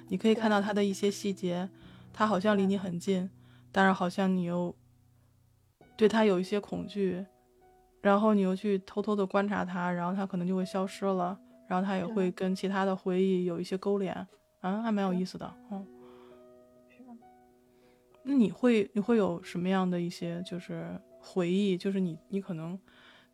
[0.10, 1.68] 你可以看到他的一些细节，
[2.14, 3.28] 他好像离你很近，
[3.72, 4.76] 但是好像你又
[5.98, 7.26] 对他有一些恐惧，
[8.02, 11.40] 然后你又去偷偷的观察他，然后他可能就会消失了，
[11.74, 14.14] 然后他也会跟其他的回忆有一些勾连，
[14.62, 15.86] 啊，还蛮有意思的，嗯。
[18.24, 21.78] 那你会你会有什么样的一些就是回忆？
[21.78, 22.80] 就是你你可能。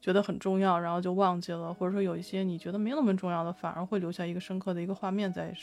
[0.02, 5.54] 觉得很重要，然后就忘记了，或者说有一些你觉得没那么重要的，反而会留下一个深刻的一个画面在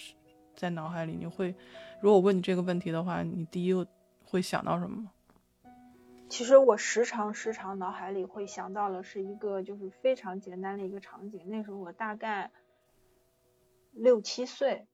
[0.55, 1.17] 在脑海里。
[1.19, 1.55] 你会，
[2.03, 3.73] 如果我问你这个问题的话，你第一
[4.23, 5.11] 会想到什么？
[6.29, 11.41] 其实我时常时常脑海里会想到的是一个就是非常简单的一个场景。
[11.47, 12.51] 那时候我大概
[13.97, 14.87] 六七岁，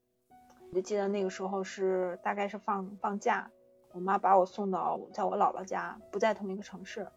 [0.70, 3.50] 我就记得那个时候是大概是放放假，
[3.92, 7.08] 我妈把我送到在我姥姥家，不在同一个城市。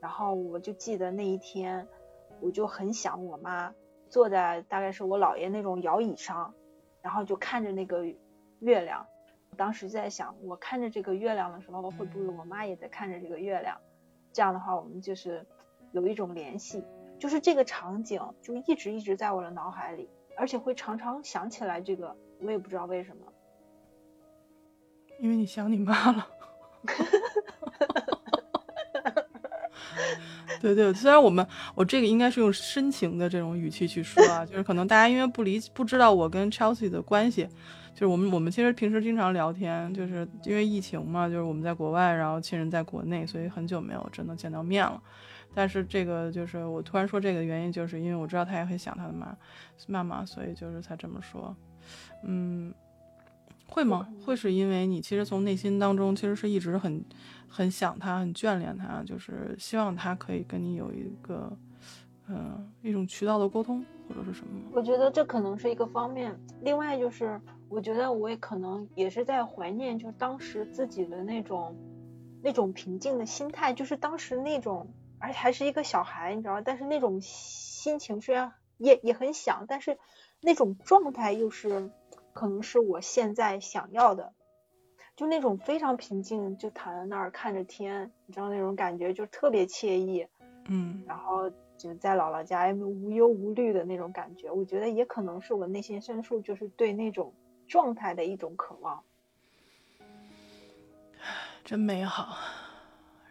[0.00, 1.86] 然后我就记得那一天，
[2.40, 3.74] 我就很想我妈
[4.08, 6.54] 坐在大概是我姥爷那种摇椅上，
[7.02, 8.04] 然后就看着那个
[8.60, 9.04] 月亮。
[9.56, 13.78] 当时在想，我看着这个月亮的时候，会不会我妈也在看着这个月亮？
[14.32, 15.44] 这样的话，我们就是
[15.90, 16.84] 有一种联系，
[17.18, 20.08] 就是这个场景就一直一直在我的脑海里，
[20.42, 23.22] 而且会常常想起来这个，我也不知道为什么。
[25.20, 26.26] 因为你想你妈了。
[30.60, 37.46] 对对，虽然我们我这个应该是用深情的这种语气去说啊，就是可能大家因为不理不知道我跟 Chelsea 的关系，
[37.94, 45.00] 就是我们我们其实平时经常聊天，就是因为疫情嘛，就是我们在国外，然后亲人在国内，所以很久没有真的见到面了。
[45.54, 49.36] 但是这个就是我突然说这个原因，就是因为我知道他也很想他的妈
[49.86, 51.54] 妈妈，所以就是才这么说。
[52.24, 52.72] 嗯，
[53.66, 54.08] 会吗？
[54.24, 57.04] 会是因为你其实从内心当中其实是一直很。
[57.54, 61.54] 很想他，很眷恋他，就是希望他可以跟你有一个，
[62.26, 64.70] 嗯，一种渠道的沟通，或者是什么？
[64.72, 66.34] 我觉得这可能是一个方面。
[66.62, 67.38] 另外就是，
[67.68, 71.76] 我觉得我也可能也是在怀念，就当时自己的那种，
[72.42, 74.88] 那种平静的心态，就是当时那种，
[75.22, 79.96] 而且还是一个小孩，你知道但是那种心情虽然也也很想，但是
[80.40, 81.90] 那种状态又是，
[82.32, 84.34] 可能是我现在想要的。
[85.14, 90.26] 就那种非常平静，就躺在那儿看着天，你知道那种感觉就特别惬意，
[90.66, 97.34] 嗯，然后就在姥姥家无忧无虑的那种感觉，我觉得也可能是我内心深处就是对那种
[97.68, 99.04] 状态的一种渴望，
[101.62, 102.36] 真美好。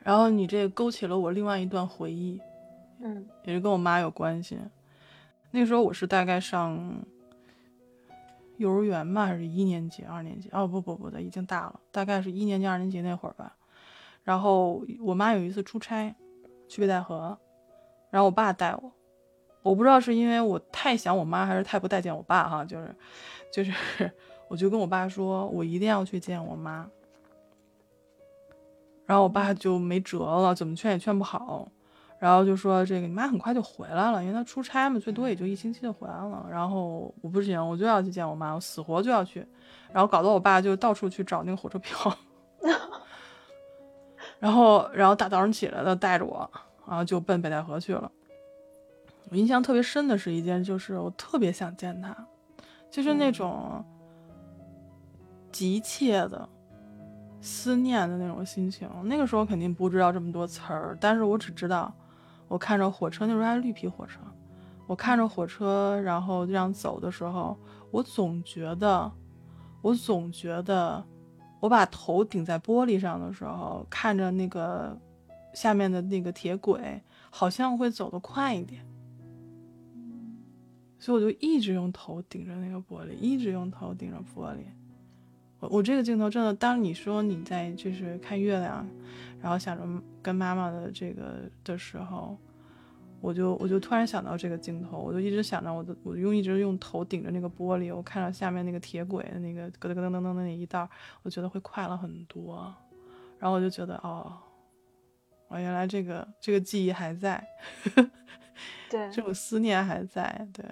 [0.03, 2.39] 然后你这勾起了我另外一段回忆，
[2.99, 4.57] 嗯，也是跟我妈有关系。
[5.51, 7.03] 那时候我是大概上。
[8.57, 10.47] 幼儿园吧，还是一年级、二年级？
[10.51, 13.55] 哦，不不不的，已经大了，大概是一年级、二年级那会儿吧。
[14.23, 16.15] 然后我妈有一次出差
[16.67, 17.35] 去北戴河，
[18.11, 18.91] 然后我爸带我，
[19.63, 22.95] 我不知道是因为我太想我妈，还是太不待见我爸哈，就是
[23.51, 23.73] 就是，
[24.47, 26.87] 我就跟我爸说，我一定要去见我妈。
[29.11, 31.69] 然后我爸就没辙了，怎么劝也劝不好。
[32.17, 36.47] 然后就说这个你妈很快就回来了，因为她出差嘛，最多也就一星期就回来了。
[36.49, 39.45] 然后我不行，我就要去见我妈，我死活就要去。
[39.91, 41.97] 然后搞得我爸就到处去找那个火车票。
[44.39, 46.49] 然后，然后大早上起来的，带着我，
[46.87, 48.09] 然后就奔北戴河去了。
[49.29, 52.15] 我印象特别深的是一件，就是我特别想见他，
[52.89, 53.83] 就是那种
[55.51, 56.47] 急切的
[57.41, 58.87] 思念的那种心情。
[59.03, 61.93] 那个时候肯定不知道这么多词儿，但是我只知道。
[62.47, 64.19] 我看着火车，那时候还绿皮火车。
[64.85, 67.57] 我看着火车，然后这样走的时候，
[67.91, 69.09] 我总觉得，
[69.81, 71.01] 我总觉得，
[71.61, 74.99] 我把头顶在玻璃上的时候，看着那个
[75.53, 78.85] 下面的那个铁轨，好像会走得快一点。
[80.99, 84.65] 所以我就一直用头顶着那个玻璃，一直用头顶着玻璃。
[85.61, 88.85] 我我这个镜头真的，当你说你在就是看月亮。
[89.41, 92.37] 然后想着跟妈妈的这个的时候，
[93.21, 100.87] 我就我就突然想到这个镜头，我就一直想着我的，我用一直用头顶着那个玻璃，我看到下面那个铁轨的那个咯噔咯噔噔噔的那一道，
[101.23, 102.71] 我觉得会快了很多。
[103.39, 104.31] 然后我就觉得哦，
[105.47, 107.43] 哦，原来这个这个记忆还在，
[108.91, 110.47] 对，这种思念还在。
[110.53, 110.63] 对，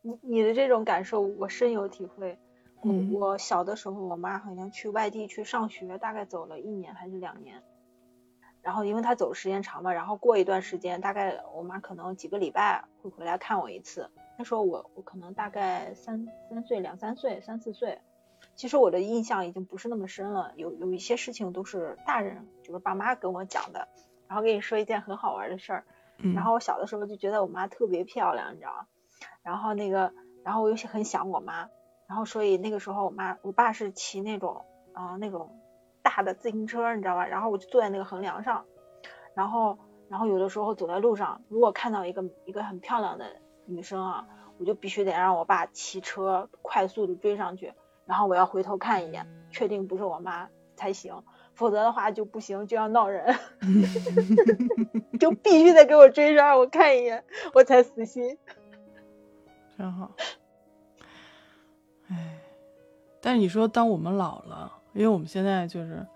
[0.00, 2.38] 你你的这种感受我深有体会。
[2.82, 7.62] 嗯，我小的时候，我妈好像去外地去上学，大概走了一年还是两年。
[8.62, 14.10] 然后因为她走的时间长嘛，然后过一段时间，大概我妈可能几个礼拜会回来看我一次。
[14.38, 18.00] 那时候我我可能大概三三岁两三岁三四岁，
[18.54, 20.52] 其实我的印象已经不是那么深了。
[20.56, 23.88] 有有一些事情都是大人就是爸妈跟我讲的。
[24.28, 25.84] 然后跟你说一件很好玩的事儿。
[26.34, 28.86] 然后我小的时候就觉得我妈特别漂亮，你知道吗？
[29.42, 30.12] 然后那个，
[30.42, 31.68] 然后我又是很想我妈。
[32.08, 35.50] 然后所以那个时候我妈我爸是骑那种啊那种
[36.02, 37.26] 大的自行车，你知道吧？
[37.26, 38.64] 然后我就坐在那个横梁上，
[39.34, 43.26] 然后然后有的时候走在路上，如果看到一个一个很漂亮的
[43.64, 44.26] 女生啊，
[44.58, 47.74] 我就必须得让我爸骑车快速的追上去，
[48.06, 53.36] 然后我要回头看一眼，确定不是我妈才行，否则的话就不行，就要闹人，
[55.18, 58.38] 就必须得给我追上，我看一眼我才死心。
[59.76, 60.12] 真好。
[63.26, 66.06] 哎，但是你说，当我们老了，因为我们现在就是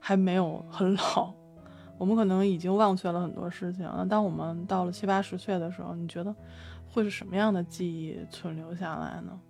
[0.00, 1.32] 还没有很老，
[1.96, 3.88] 我们可能已经忘却了很多事情。
[3.96, 6.34] 那当我们到了七八十岁的时候，你觉得
[6.92, 9.40] 会是什么样的记忆存留下来呢？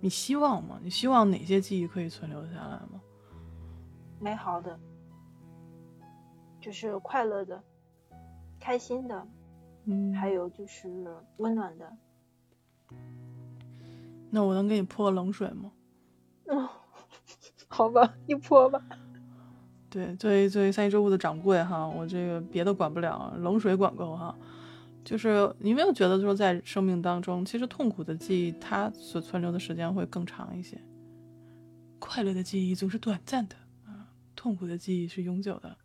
[0.00, 0.80] 你希望吗？
[0.82, 2.98] 你希望哪些记忆可以存留下来吗？
[4.18, 4.80] 美好的，
[6.58, 7.62] 就是快乐的、
[8.58, 9.26] 开心的，
[9.84, 10.88] 嗯，还有就是
[11.36, 11.92] 温暖的。
[14.30, 15.72] 那我能给你泼冷水吗？
[16.46, 16.68] 嗯，
[17.68, 18.82] 好吧，你泼吧。
[19.88, 24.36] 对，作为作为三一周物的掌柜哈，我这个别的管不了，冷水管够哈。
[25.04, 30.80] 就是你没有觉得说在生命当中，其实痛苦的记忆它所存留的时间会更长一些，
[31.98, 35.76] 快乐的记忆总是短暂的啊，痛苦的记忆是永久的，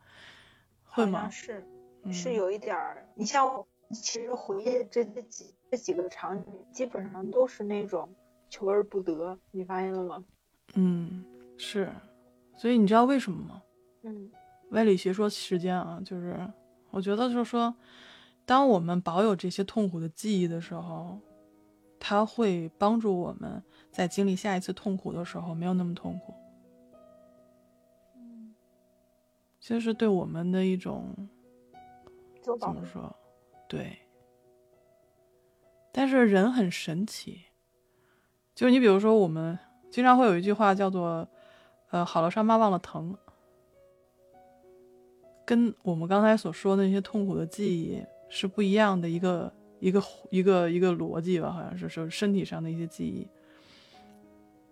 [0.84, 1.29] 会吗？
[1.29, 1.65] 是，
[2.12, 3.08] 是有一点儿。
[3.15, 8.08] 你像我，其实回忆这这几这几个场景，基本上都是那种。
[8.49, 10.23] 求而不得，你发现了吗？
[10.75, 11.23] 嗯，
[11.58, 11.91] 是，
[12.58, 13.62] 所以你知道为什么吗？
[14.03, 14.31] 嗯，
[14.71, 16.38] 歪理邪说时间啊，就是
[16.91, 17.75] 我觉得就是说，
[18.45, 21.19] 当我们保有这些痛苦的记忆的时候，
[21.99, 26.34] 它会帮助我们在经历下一次痛苦的时候没有那么痛苦。
[28.15, 28.53] 嗯，
[29.60, 31.15] 其实对我们的一种
[32.43, 33.15] 怎么说？
[33.67, 33.97] 对，
[35.91, 37.45] 但是人很神奇。
[38.56, 39.60] 就是你比如说，我们
[39.91, 41.28] 经常会有一句话叫做
[41.91, 43.13] “呃，好了伤疤忘了疼”，
[45.46, 51.52] 跟我们刚才所说的那些痛苦的记忆是不一样的一个一个一个一个逻辑吧？
[51.52, 53.28] 好像是说身体上的一些记忆。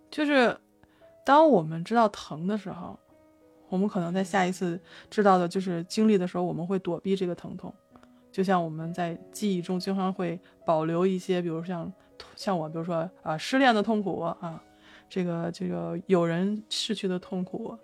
[0.10, 0.58] 就是
[1.26, 2.98] 当我们知道疼的时候，
[3.68, 7.74] 我们可能在下一次知道的就是经历的时候，我们会躲避这个疼痛。
[8.32, 11.92] 就像我们在记忆中经常会保留一些，比如像。
[12.36, 14.62] 像我，比如说啊，失恋的痛苦啊，
[15.10, 17.78] 这个这个有人逝去的痛苦，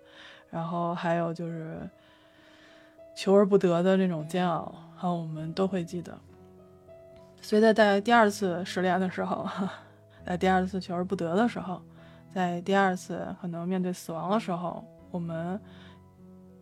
[0.50, 1.78] 然后还有就是
[3.14, 6.18] 求而不得的那种煎熬，啊，我们都会记得。
[7.42, 9.48] 所以在在第二次失恋的时候，
[10.26, 11.80] 在第二次求而不得的时候，
[12.34, 15.58] 在第二次可能面对死亡的时候，我们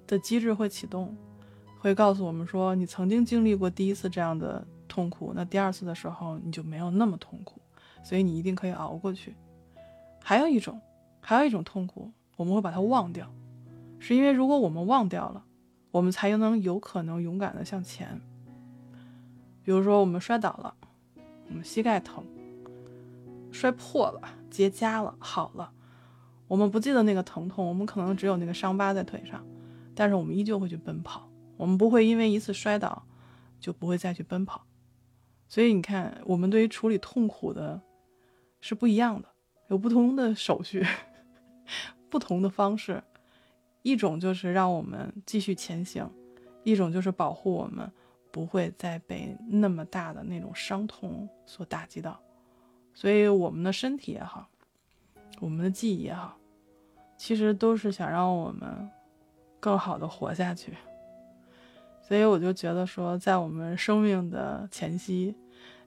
[0.07, 1.17] 的机制会启动，
[1.81, 7.61] 会告诉我们说，你曾经经历过第一次这样的痛苦，那第二次的时候你就没有那么痛苦。
[8.03, 9.35] 所以你一定可以熬过去。
[10.23, 10.81] 还有一种，
[11.21, 13.29] 还有一种痛苦，我们会把它忘掉，
[13.99, 15.45] 是因为如果我们忘掉了，
[15.91, 18.21] 我们才能有可能勇敢的向前。
[19.65, 20.75] 比如说我们摔倒了，
[21.49, 22.25] 我们膝盖疼，
[23.51, 25.71] 摔破了，结痂了，好了，
[26.47, 29.45] 我们不记得那个疼痛，我们可能只有那个伤疤在腿上，
[29.95, 33.03] 但是我们依旧会去奔跑，我们不会因为一次摔倒
[33.61, 34.65] 就不会再去奔跑。
[35.49, 37.81] 所以你看，我们对于处理痛苦的。
[38.61, 39.29] 是不一样的，
[39.69, 40.85] 有不同的手续，
[42.11, 43.01] 不同的方式。
[43.83, 46.11] 一种就是让我们继续前行，
[46.65, 47.89] 一种就是保护我们
[48.33, 52.21] 不会再被那么大的那种伤痛所打击到。
[52.93, 54.49] 所以，我们的身体也好，
[55.39, 56.37] 我们的记忆也好，
[57.17, 58.91] 其实都是想让我们
[59.61, 60.75] 更好的活下去。
[62.09, 65.35] 所以，我就觉得说，在我们生命的前夕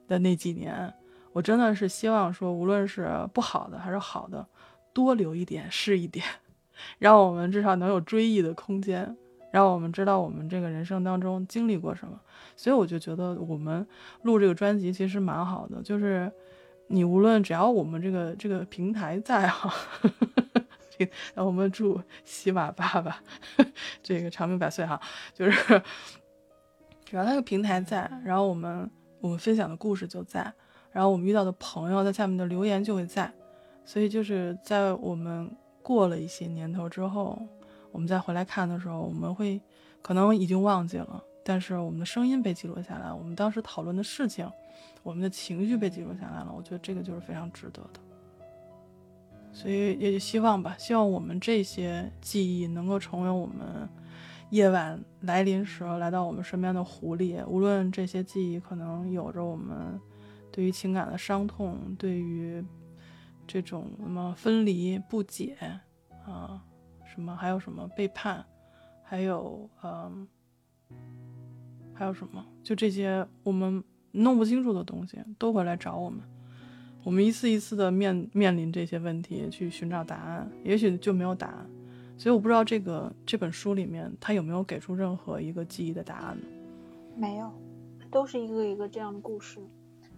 [0.06, 0.94] 的那几年。
[1.32, 4.46] 我真的是希望说，无论是不好的还是好的，
[4.92, 6.24] 多留一点是一点，
[7.00, 9.16] 让我们至少能有追忆的空间，
[9.50, 12.20] 让我们知道我们这个人生当中经历过什么。
[12.54, 13.84] 所以我就觉得我们
[14.22, 16.30] 录这个专辑其实蛮好的，就是
[16.86, 19.74] 你无论只要我们这个这个平台在哈，
[21.34, 23.22] 那我们祝喜马爸爸
[24.02, 25.00] 这个长命百岁哈，
[25.34, 25.82] 就是
[27.04, 28.90] 只要那个平台在，然后我们
[29.20, 30.52] 我们分享的故事就在，
[30.90, 33.32] 然后我们遇到的朋友在下面的留言就会在，
[33.84, 35.50] 所以就是在我们
[35.82, 37.40] 过了一些年头之后，
[37.90, 39.60] 我们再回来看的时候，我们会
[40.00, 44.50] 可能已经忘记了，但是我们的声音被记录下来，我们当时讨论的事情，
[45.02, 48.00] 我们的情绪被记录下来了，我觉得这个就是非常值得的。
[49.52, 53.88] 所以也就希望吧，希望我们这些记忆能够成为我们
[54.50, 57.44] 夜晚来临时来到我们身边的狐狸。
[57.46, 60.00] 无论这些记忆可能有着我们
[60.50, 62.64] 对于情感的伤痛，对于
[63.46, 65.56] 这种什么分离、不解
[66.24, 66.62] 啊，
[67.04, 68.44] 什么还有什么背叛，
[69.02, 70.26] 还有嗯，
[71.94, 76.20] 还有什么，就这些我们弄不清楚的东西，都会来找我们。
[77.04, 81.66] 我们一次一次的面面临这些问题，去寻找答案，也许就没有答案。
[82.16, 86.38] 所以我不知道这个这本书里面他有没有给出任何一个记忆的答案？
[87.16, 87.50] 没有，
[88.10, 89.58] 都是一个一个这样的故事，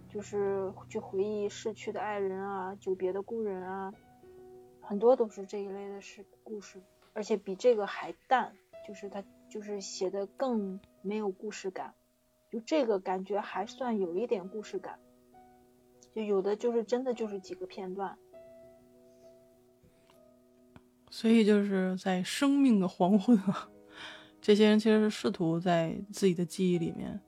[0.07, 3.91] 就是去回忆逝去的爱人啊，久别的故人啊，
[4.79, 6.79] 很多都是这一类的事故事，
[7.13, 8.53] 而且比这个还淡，
[8.87, 11.95] 就是他就是写的更没有故事感，
[12.51, 14.99] 就这个感觉还算有一点故事感。
[16.15, 18.17] 就有的就是真的就是几个片段，
[21.11, 23.69] 所以就是在生命的黄昏啊，
[24.39, 27.19] 这些人其实是试图在自己的记忆里面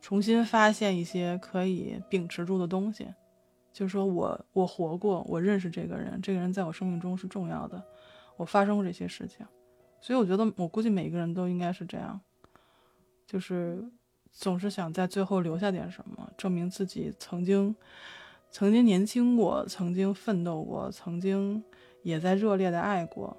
[0.00, 3.06] 重新发现一些可以秉持住的东西，
[3.72, 7.80] 就是说我我活过，我认识这个人，这个人在我生命中是重要的，
[8.36, 9.46] 我发生过这些事情，
[10.00, 12.20] 所以我觉得我估计每个人都应该是这样，
[13.24, 13.88] 就是
[14.32, 17.76] 总是想在最后留下点什么，证明自己曾经。
[18.52, 21.64] 曾经年轻过，曾经奋斗过，曾经
[22.02, 23.34] 也在热烈的爱过，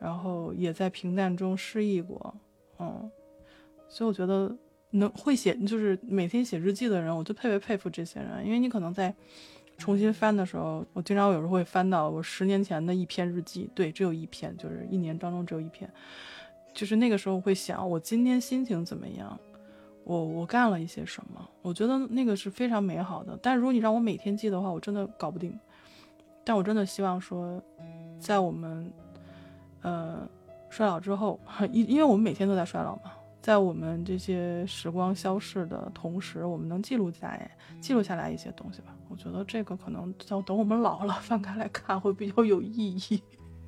[0.00, 2.34] 然后也在平淡中失意过，
[2.80, 3.08] 嗯，
[3.88, 4.54] 所以我觉得
[4.90, 9.14] 能会写，就是每天写日记的人，我就特别佩服这些人，因为你可能在
[9.78, 15.88] 重新翻的时候，我经常有时候会翻到我十年前的一篇日记，对，只有一篇，就是一年当中只有一篇，
[16.74, 19.38] 就是那个时候会想，我今天心情怎么样。
[20.10, 21.48] 我我干了一些什么？
[21.62, 23.38] 我觉得那个是非常美好的。
[23.40, 25.56] 但如果你让我每天记的话，我真的搞不定。
[26.44, 27.62] 但我真的希望说，
[28.18, 28.92] 在我们
[29.82, 30.28] 呃
[30.68, 31.38] 衰老之后，
[31.70, 37.48] 因因为我们每天都在衰老嘛，在我们这些时光消逝的同时，我们能记录下来
[37.80, 38.92] 记录下来一些东西吧。
[39.08, 43.22] 我觉得这个可能要等我们老了翻开来看会比较有意义。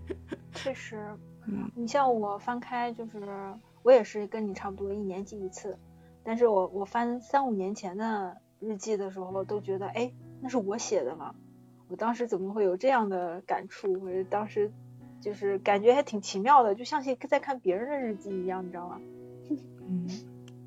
[0.53, 1.17] 确实，
[1.47, 3.21] 嗯，你像我翻开，就是
[3.85, 5.79] 我也是跟你差不多，一年记一次。
[6.25, 11.35] 但是我我翻三五年前的日记的时候，都觉得哎，那是我写的吗？
[11.89, 13.93] 我当时怎么会有这样的感触？
[14.01, 14.73] 我当时
[15.21, 19.01] 就是感觉还挺奇妙的，就像是在看别人的日记一样，你知道吗？
[19.87, 20.07] 嗯，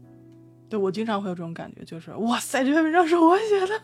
[0.69, 3.81] 对我经常会有这种感觉，就是哇塞，这篇文章是我写的。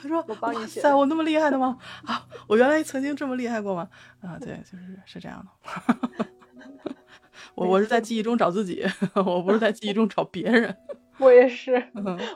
[0.00, 1.78] 他 说我帮你写，塞，我那么厉害的吗？
[2.04, 3.88] 啊，我原来曾经这么厉害过吗？
[4.20, 6.26] 啊，对，就是是这样的。
[7.54, 8.84] 我我是在记忆中找自己，
[9.14, 10.76] 我不是在记忆中找别人。
[11.18, 11.82] 我也是，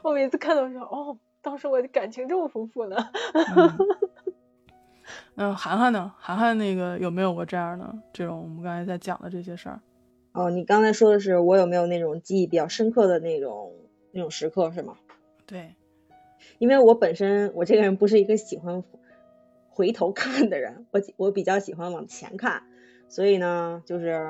[0.03, 2.97] 我每次看到说，哦，当时我的感情这么丰富呢。
[5.37, 6.13] 嗯，涵涵呢？
[6.19, 9.81] 涵涵那个有没有过这样的这种我们刚才在讲的这些事儿？
[10.33, 13.73] 哦，你刚才说的是我有没有那种记忆比较深刻的那种
[14.13, 14.97] 那种时刻是吗？
[15.47, 15.77] 对，
[16.59, 18.83] 因为我本身我这个人不是一个喜欢
[19.69, 22.65] 回头看的人，我我比较喜欢往前看，
[23.13, 24.27] 所以呢，就是。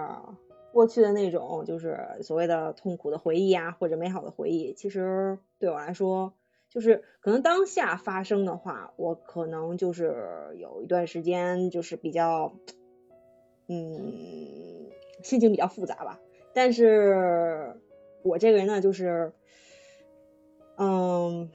[0.72, 6.32] 过去的那种就是所谓的痛苦的回忆啊，或者美好的回忆，其实对我来说，
[6.70, 10.16] 就是可能当下发生的话，我可能就是
[10.56, 12.54] 有一段时间就是比较，
[13.68, 14.88] 嗯，
[15.22, 16.18] 心情比较复杂吧。
[16.54, 17.76] 但是
[18.22, 19.34] 我这个人呢，就是，
[20.78, 21.50] 嗯。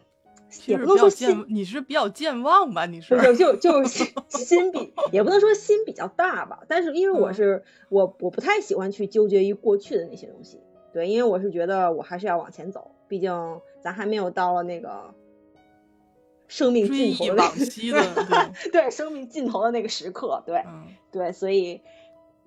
[0.65, 2.85] 也不能说心，你是比较健忘吧？
[2.85, 6.63] 你是就就就是心比，也不能说心比较大吧。
[6.67, 10.61] 但是因为我是我我不太喜欢去纠结于过去的那些东西，
[10.93, 15.13] 对，因为我是觉得我还是要往前走，毕竟咱还没有到了那个
[16.47, 17.43] 生命尽头的
[18.71, 20.63] 对生命尽头的那个时刻，对
[21.11, 21.81] 对，所以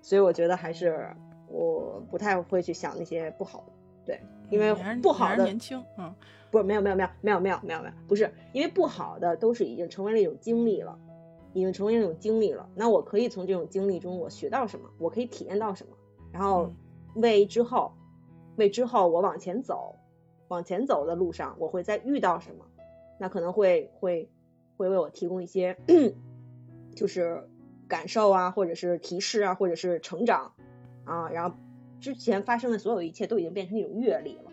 [0.00, 1.14] 所以我觉得还是
[1.48, 3.72] 我不太会去想那些不好的，
[4.06, 6.14] 对，因为不好的年轻，嗯。
[6.50, 10.98] 不是没有没有没有没有没有没有没有不是因为不好的都是已经成为了一种经历了，
[11.52, 12.68] 已经成为一种经历了。
[12.74, 14.90] 那我可以从这种经历中我学到什么？
[14.98, 15.96] 我可以体验到什么？
[16.32, 16.72] 然后
[17.14, 17.92] 为之后
[18.56, 19.96] 为之后我往前走
[20.48, 22.64] 往前走的路上我会再遇到什么？
[23.18, 24.28] 那可能会会
[24.76, 25.76] 会为我提供一些
[26.96, 27.48] 就是
[27.86, 30.52] 感受啊，或者是提示啊，或者是成长
[31.04, 31.56] 啊，然后
[32.00, 34.49] 之前发生的所有一切都已经变成一种阅历了。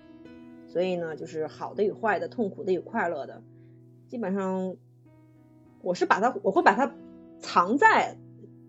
[0.78, 3.42] 所以呢，就是好的与坏的，痛苦的与快乐的，
[4.08, 4.76] 基本上
[5.82, 6.94] 我是把它，我会把它
[7.40, 8.16] 藏在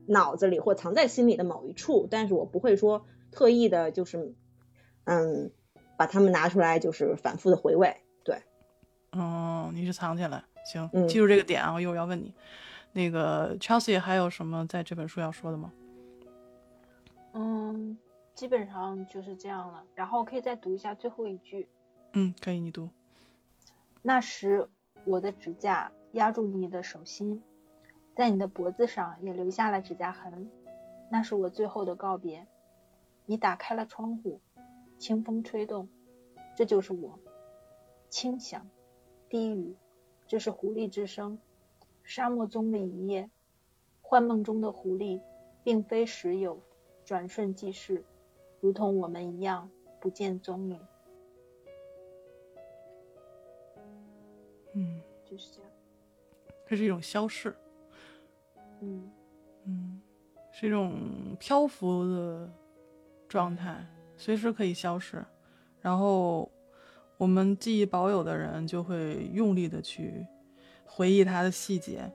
[0.07, 4.35] 脑子里或藏在心里的某一处，但是我不会说特意的，就是
[5.05, 5.53] 嗯，
[5.99, 7.95] 把它们拿出来，就是反复的回味。
[8.25, 8.41] 对，
[9.13, 12.33] 哦，你是藏起来，行，记住这个点啊，我一会儿要问你。
[12.95, 15.71] 那个 Chelsea 还有什么在这本书要说的吗？
[17.35, 17.99] 嗯，
[18.35, 19.85] 基本上就是这样了。
[19.95, 21.69] 然后可以再读一下最后一句。
[22.13, 22.91] 嗯，可以，你读。
[24.03, 24.69] 那时，
[25.05, 27.43] 我的指甲压住你的手心，
[28.17, 30.51] 在你的脖子上也留下了指甲痕。
[31.11, 32.47] 那是我最后的告别。
[33.27, 34.41] 你打开了窗户，
[34.99, 35.89] 清风吹动，
[36.57, 37.19] 这就是我。
[38.09, 38.67] 轻响，
[39.29, 39.77] 低语，
[40.27, 41.39] 这是狐狸之声。
[42.03, 43.29] 沙漠中的一夜，
[44.01, 45.21] 幻梦中的狐狸，
[45.63, 46.63] 并非时有，
[47.05, 48.03] 转瞬即逝，
[48.61, 50.81] 如同我们一样，不见踪影。
[54.75, 55.71] 嗯，就是这样。
[56.67, 57.55] 它是一种消逝。
[58.81, 59.11] 嗯
[59.65, 60.01] 嗯，
[60.53, 62.49] 是一种漂浮的
[63.29, 63.85] 状态，
[64.17, 65.25] 随时可以消失。
[65.81, 66.51] 然后
[67.17, 70.25] 我们记忆保有的人就会用力的去
[70.85, 72.09] 回忆它的细节，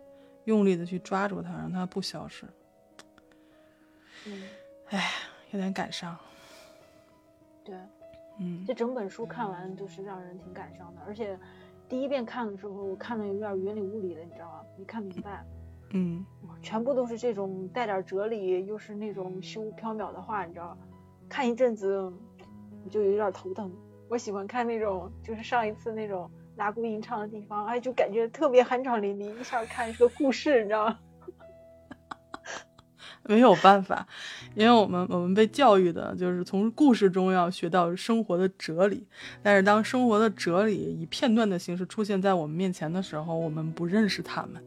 [0.46, 2.46] 用力的去抓住它，让它不消失。
[4.26, 4.44] 嗯，
[4.88, 5.12] 哎，
[5.52, 6.18] 有点感伤。
[7.64, 7.76] 对，
[8.40, 11.38] 嗯，这整本书看完就是让人挺感伤的，而且。
[11.94, 14.62] 第一遍看的时候，我看的有点云里雾里的，你知道吗？
[14.80, 15.46] 没看明白。
[15.92, 16.26] 嗯，
[16.60, 20.76] 全部都是这种带点哲理，又是那种虚无缥缈的话，你知道
[21.30, 22.12] 看一阵子
[22.84, 23.72] 我就有点头疼。
[24.10, 31.00] 我喜欢看那种，就是上一次那种拉姑吟唱的地方，哎，就感觉特别酣畅淋漓，一下看是个故事，你知道吗？
[33.26, 34.06] 没有办法，
[34.54, 39.08] 因为我们我们被教育的就是从故事中要学到生活的哲理，
[39.42, 44.62] 但是当生活的哲理以片段的形式出现在我们面前的时候，我们不认识他们。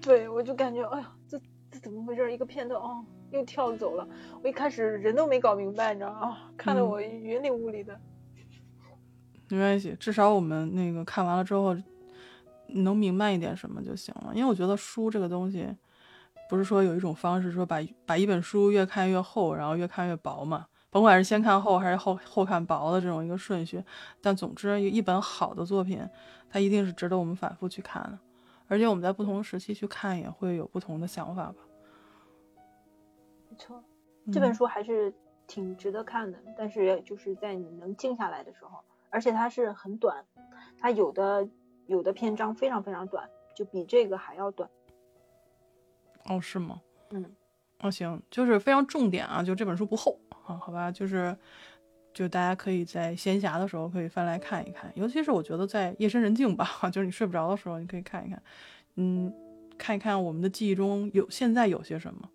[0.00, 1.36] 对，我就感觉，哎呀，这
[1.72, 2.32] 这怎么回事？
[2.32, 4.08] 一个片段哦，又跳走了。
[4.40, 6.38] 我一开始人都没搞明白，你知道吗？
[6.56, 7.98] 看得我云里雾里的。
[9.48, 11.76] 没关系，至少我们那个看完了之后
[12.68, 14.30] 能明白一点什么就行了。
[14.34, 15.66] 因为我觉得书这个东西。
[16.48, 17.76] 不是说有一种方式说把
[18.06, 20.66] 把一本书越看越厚，然后越看越薄嘛？
[20.90, 23.84] 甭管是先看厚还是后后看薄的这种一个顺序，
[24.22, 26.00] 但总之一本好的作品，
[26.48, 28.18] 它一定是值得我们反复去看的，
[28.68, 31.56] 而且我们在不同时期去看也会有不同的想法吧。
[33.50, 33.84] 没错，
[34.32, 35.12] 这本书还是
[35.46, 38.78] 挺值得看的，但是就是在你能静下来的时候，
[39.10, 40.24] 而且它是很短，
[40.78, 41.46] 它有的
[41.86, 44.70] 有的篇章非常非常短，就比这个还要短。
[46.28, 46.80] 哦，是吗？
[47.10, 47.24] 嗯，
[47.80, 51.36] 哦，行，就是非常重点啊，就这本书不厚啊，好吧，就是，
[52.12, 58.42] 就大家可以在闲暇的时候可以翻来看一看，尤其是我觉得在夜深人静吧， 就是你睡不着的时候，你可以看一看，
[58.96, 59.32] 嗯，
[59.78, 62.28] 看一看我们的记忆中有现在有些什么，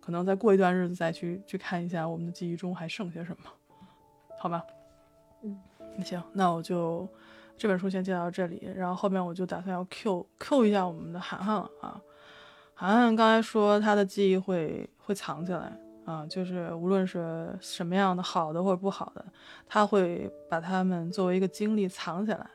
[0.00, 3.50] 可能再过一段日子再去去看一下我们的记忆中还剩些什么，
[4.38, 4.62] 好吧？
[5.42, 5.58] 嗯，
[5.96, 7.08] 那行，那我就
[7.56, 12.00] 这本书先介绍到这里，然后后面我就打算要 Q Q 一下我们的涵涵了啊。
[12.74, 19.24] 涵涵刚才说他的记忆会会藏起来啊，就是无论是什么样的好的或者不好的，
[19.68, 22.50] 他会把他们作为一个经历藏起来。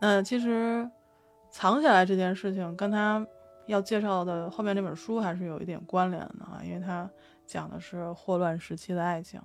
[0.00, 0.90] 那其实
[1.50, 3.26] 藏起来这件事情跟他
[3.66, 7.08] 要介绍的后面那本书还是有一点关联的啊，因为他
[7.46, 9.40] 讲的是霍乱时期的爱情。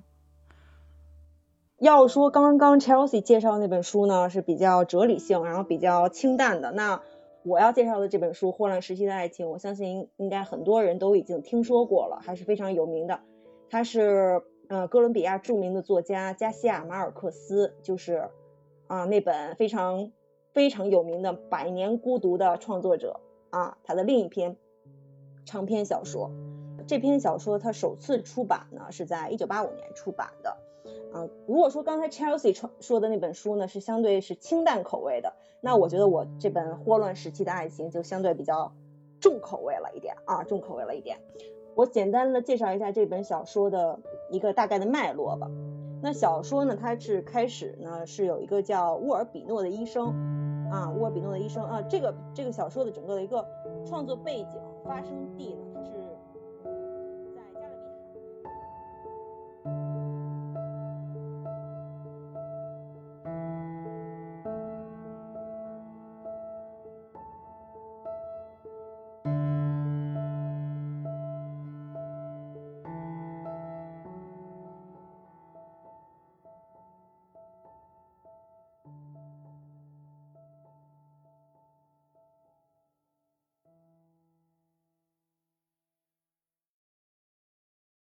[1.78, 7.02] 要说刚刚 Chelsea 介绍那本书呢，是比较哲理性，然后比较清淡的那。
[7.48, 13.22] 我要介绍的这本书《霍乱时期的爱情》，我相信应该很多人都已经听说过了，还是非常有名的。
[13.70, 18.30] 他是呃哥伦比亚著名的作家加西亚马尔克斯，就是
[18.88, 20.12] 啊那本非常
[20.52, 24.58] 非常有名的《百年孤独》的创作者啊，他的另一篇
[25.46, 26.30] 长篇小说。
[26.86, 30.58] 这篇小说它首次出版呢是在一九八五年出版的。
[31.48, 35.34] 如果说刚才 Chelsea 说说的那本书呢是相对是清淡口味的。
[35.60, 38.72] 那我觉得我这本《霍乱时期的爱情》就相对比较
[39.20, 41.18] 重口味了一点啊，重口味了一点。
[41.76, 44.00] 我简单的介绍一下这本小说的
[44.30, 45.50] 一个大概的脉络吧。
[46.02, 50.08] 那小说呢，它是开始呢是有一个叫沃尔比诺的医生
[50.72, 53.44] 啊，沃尔比诺的医生啊，这个这个小说的整个的一个
[53.86, 55.67] 创作背景、发生地呢。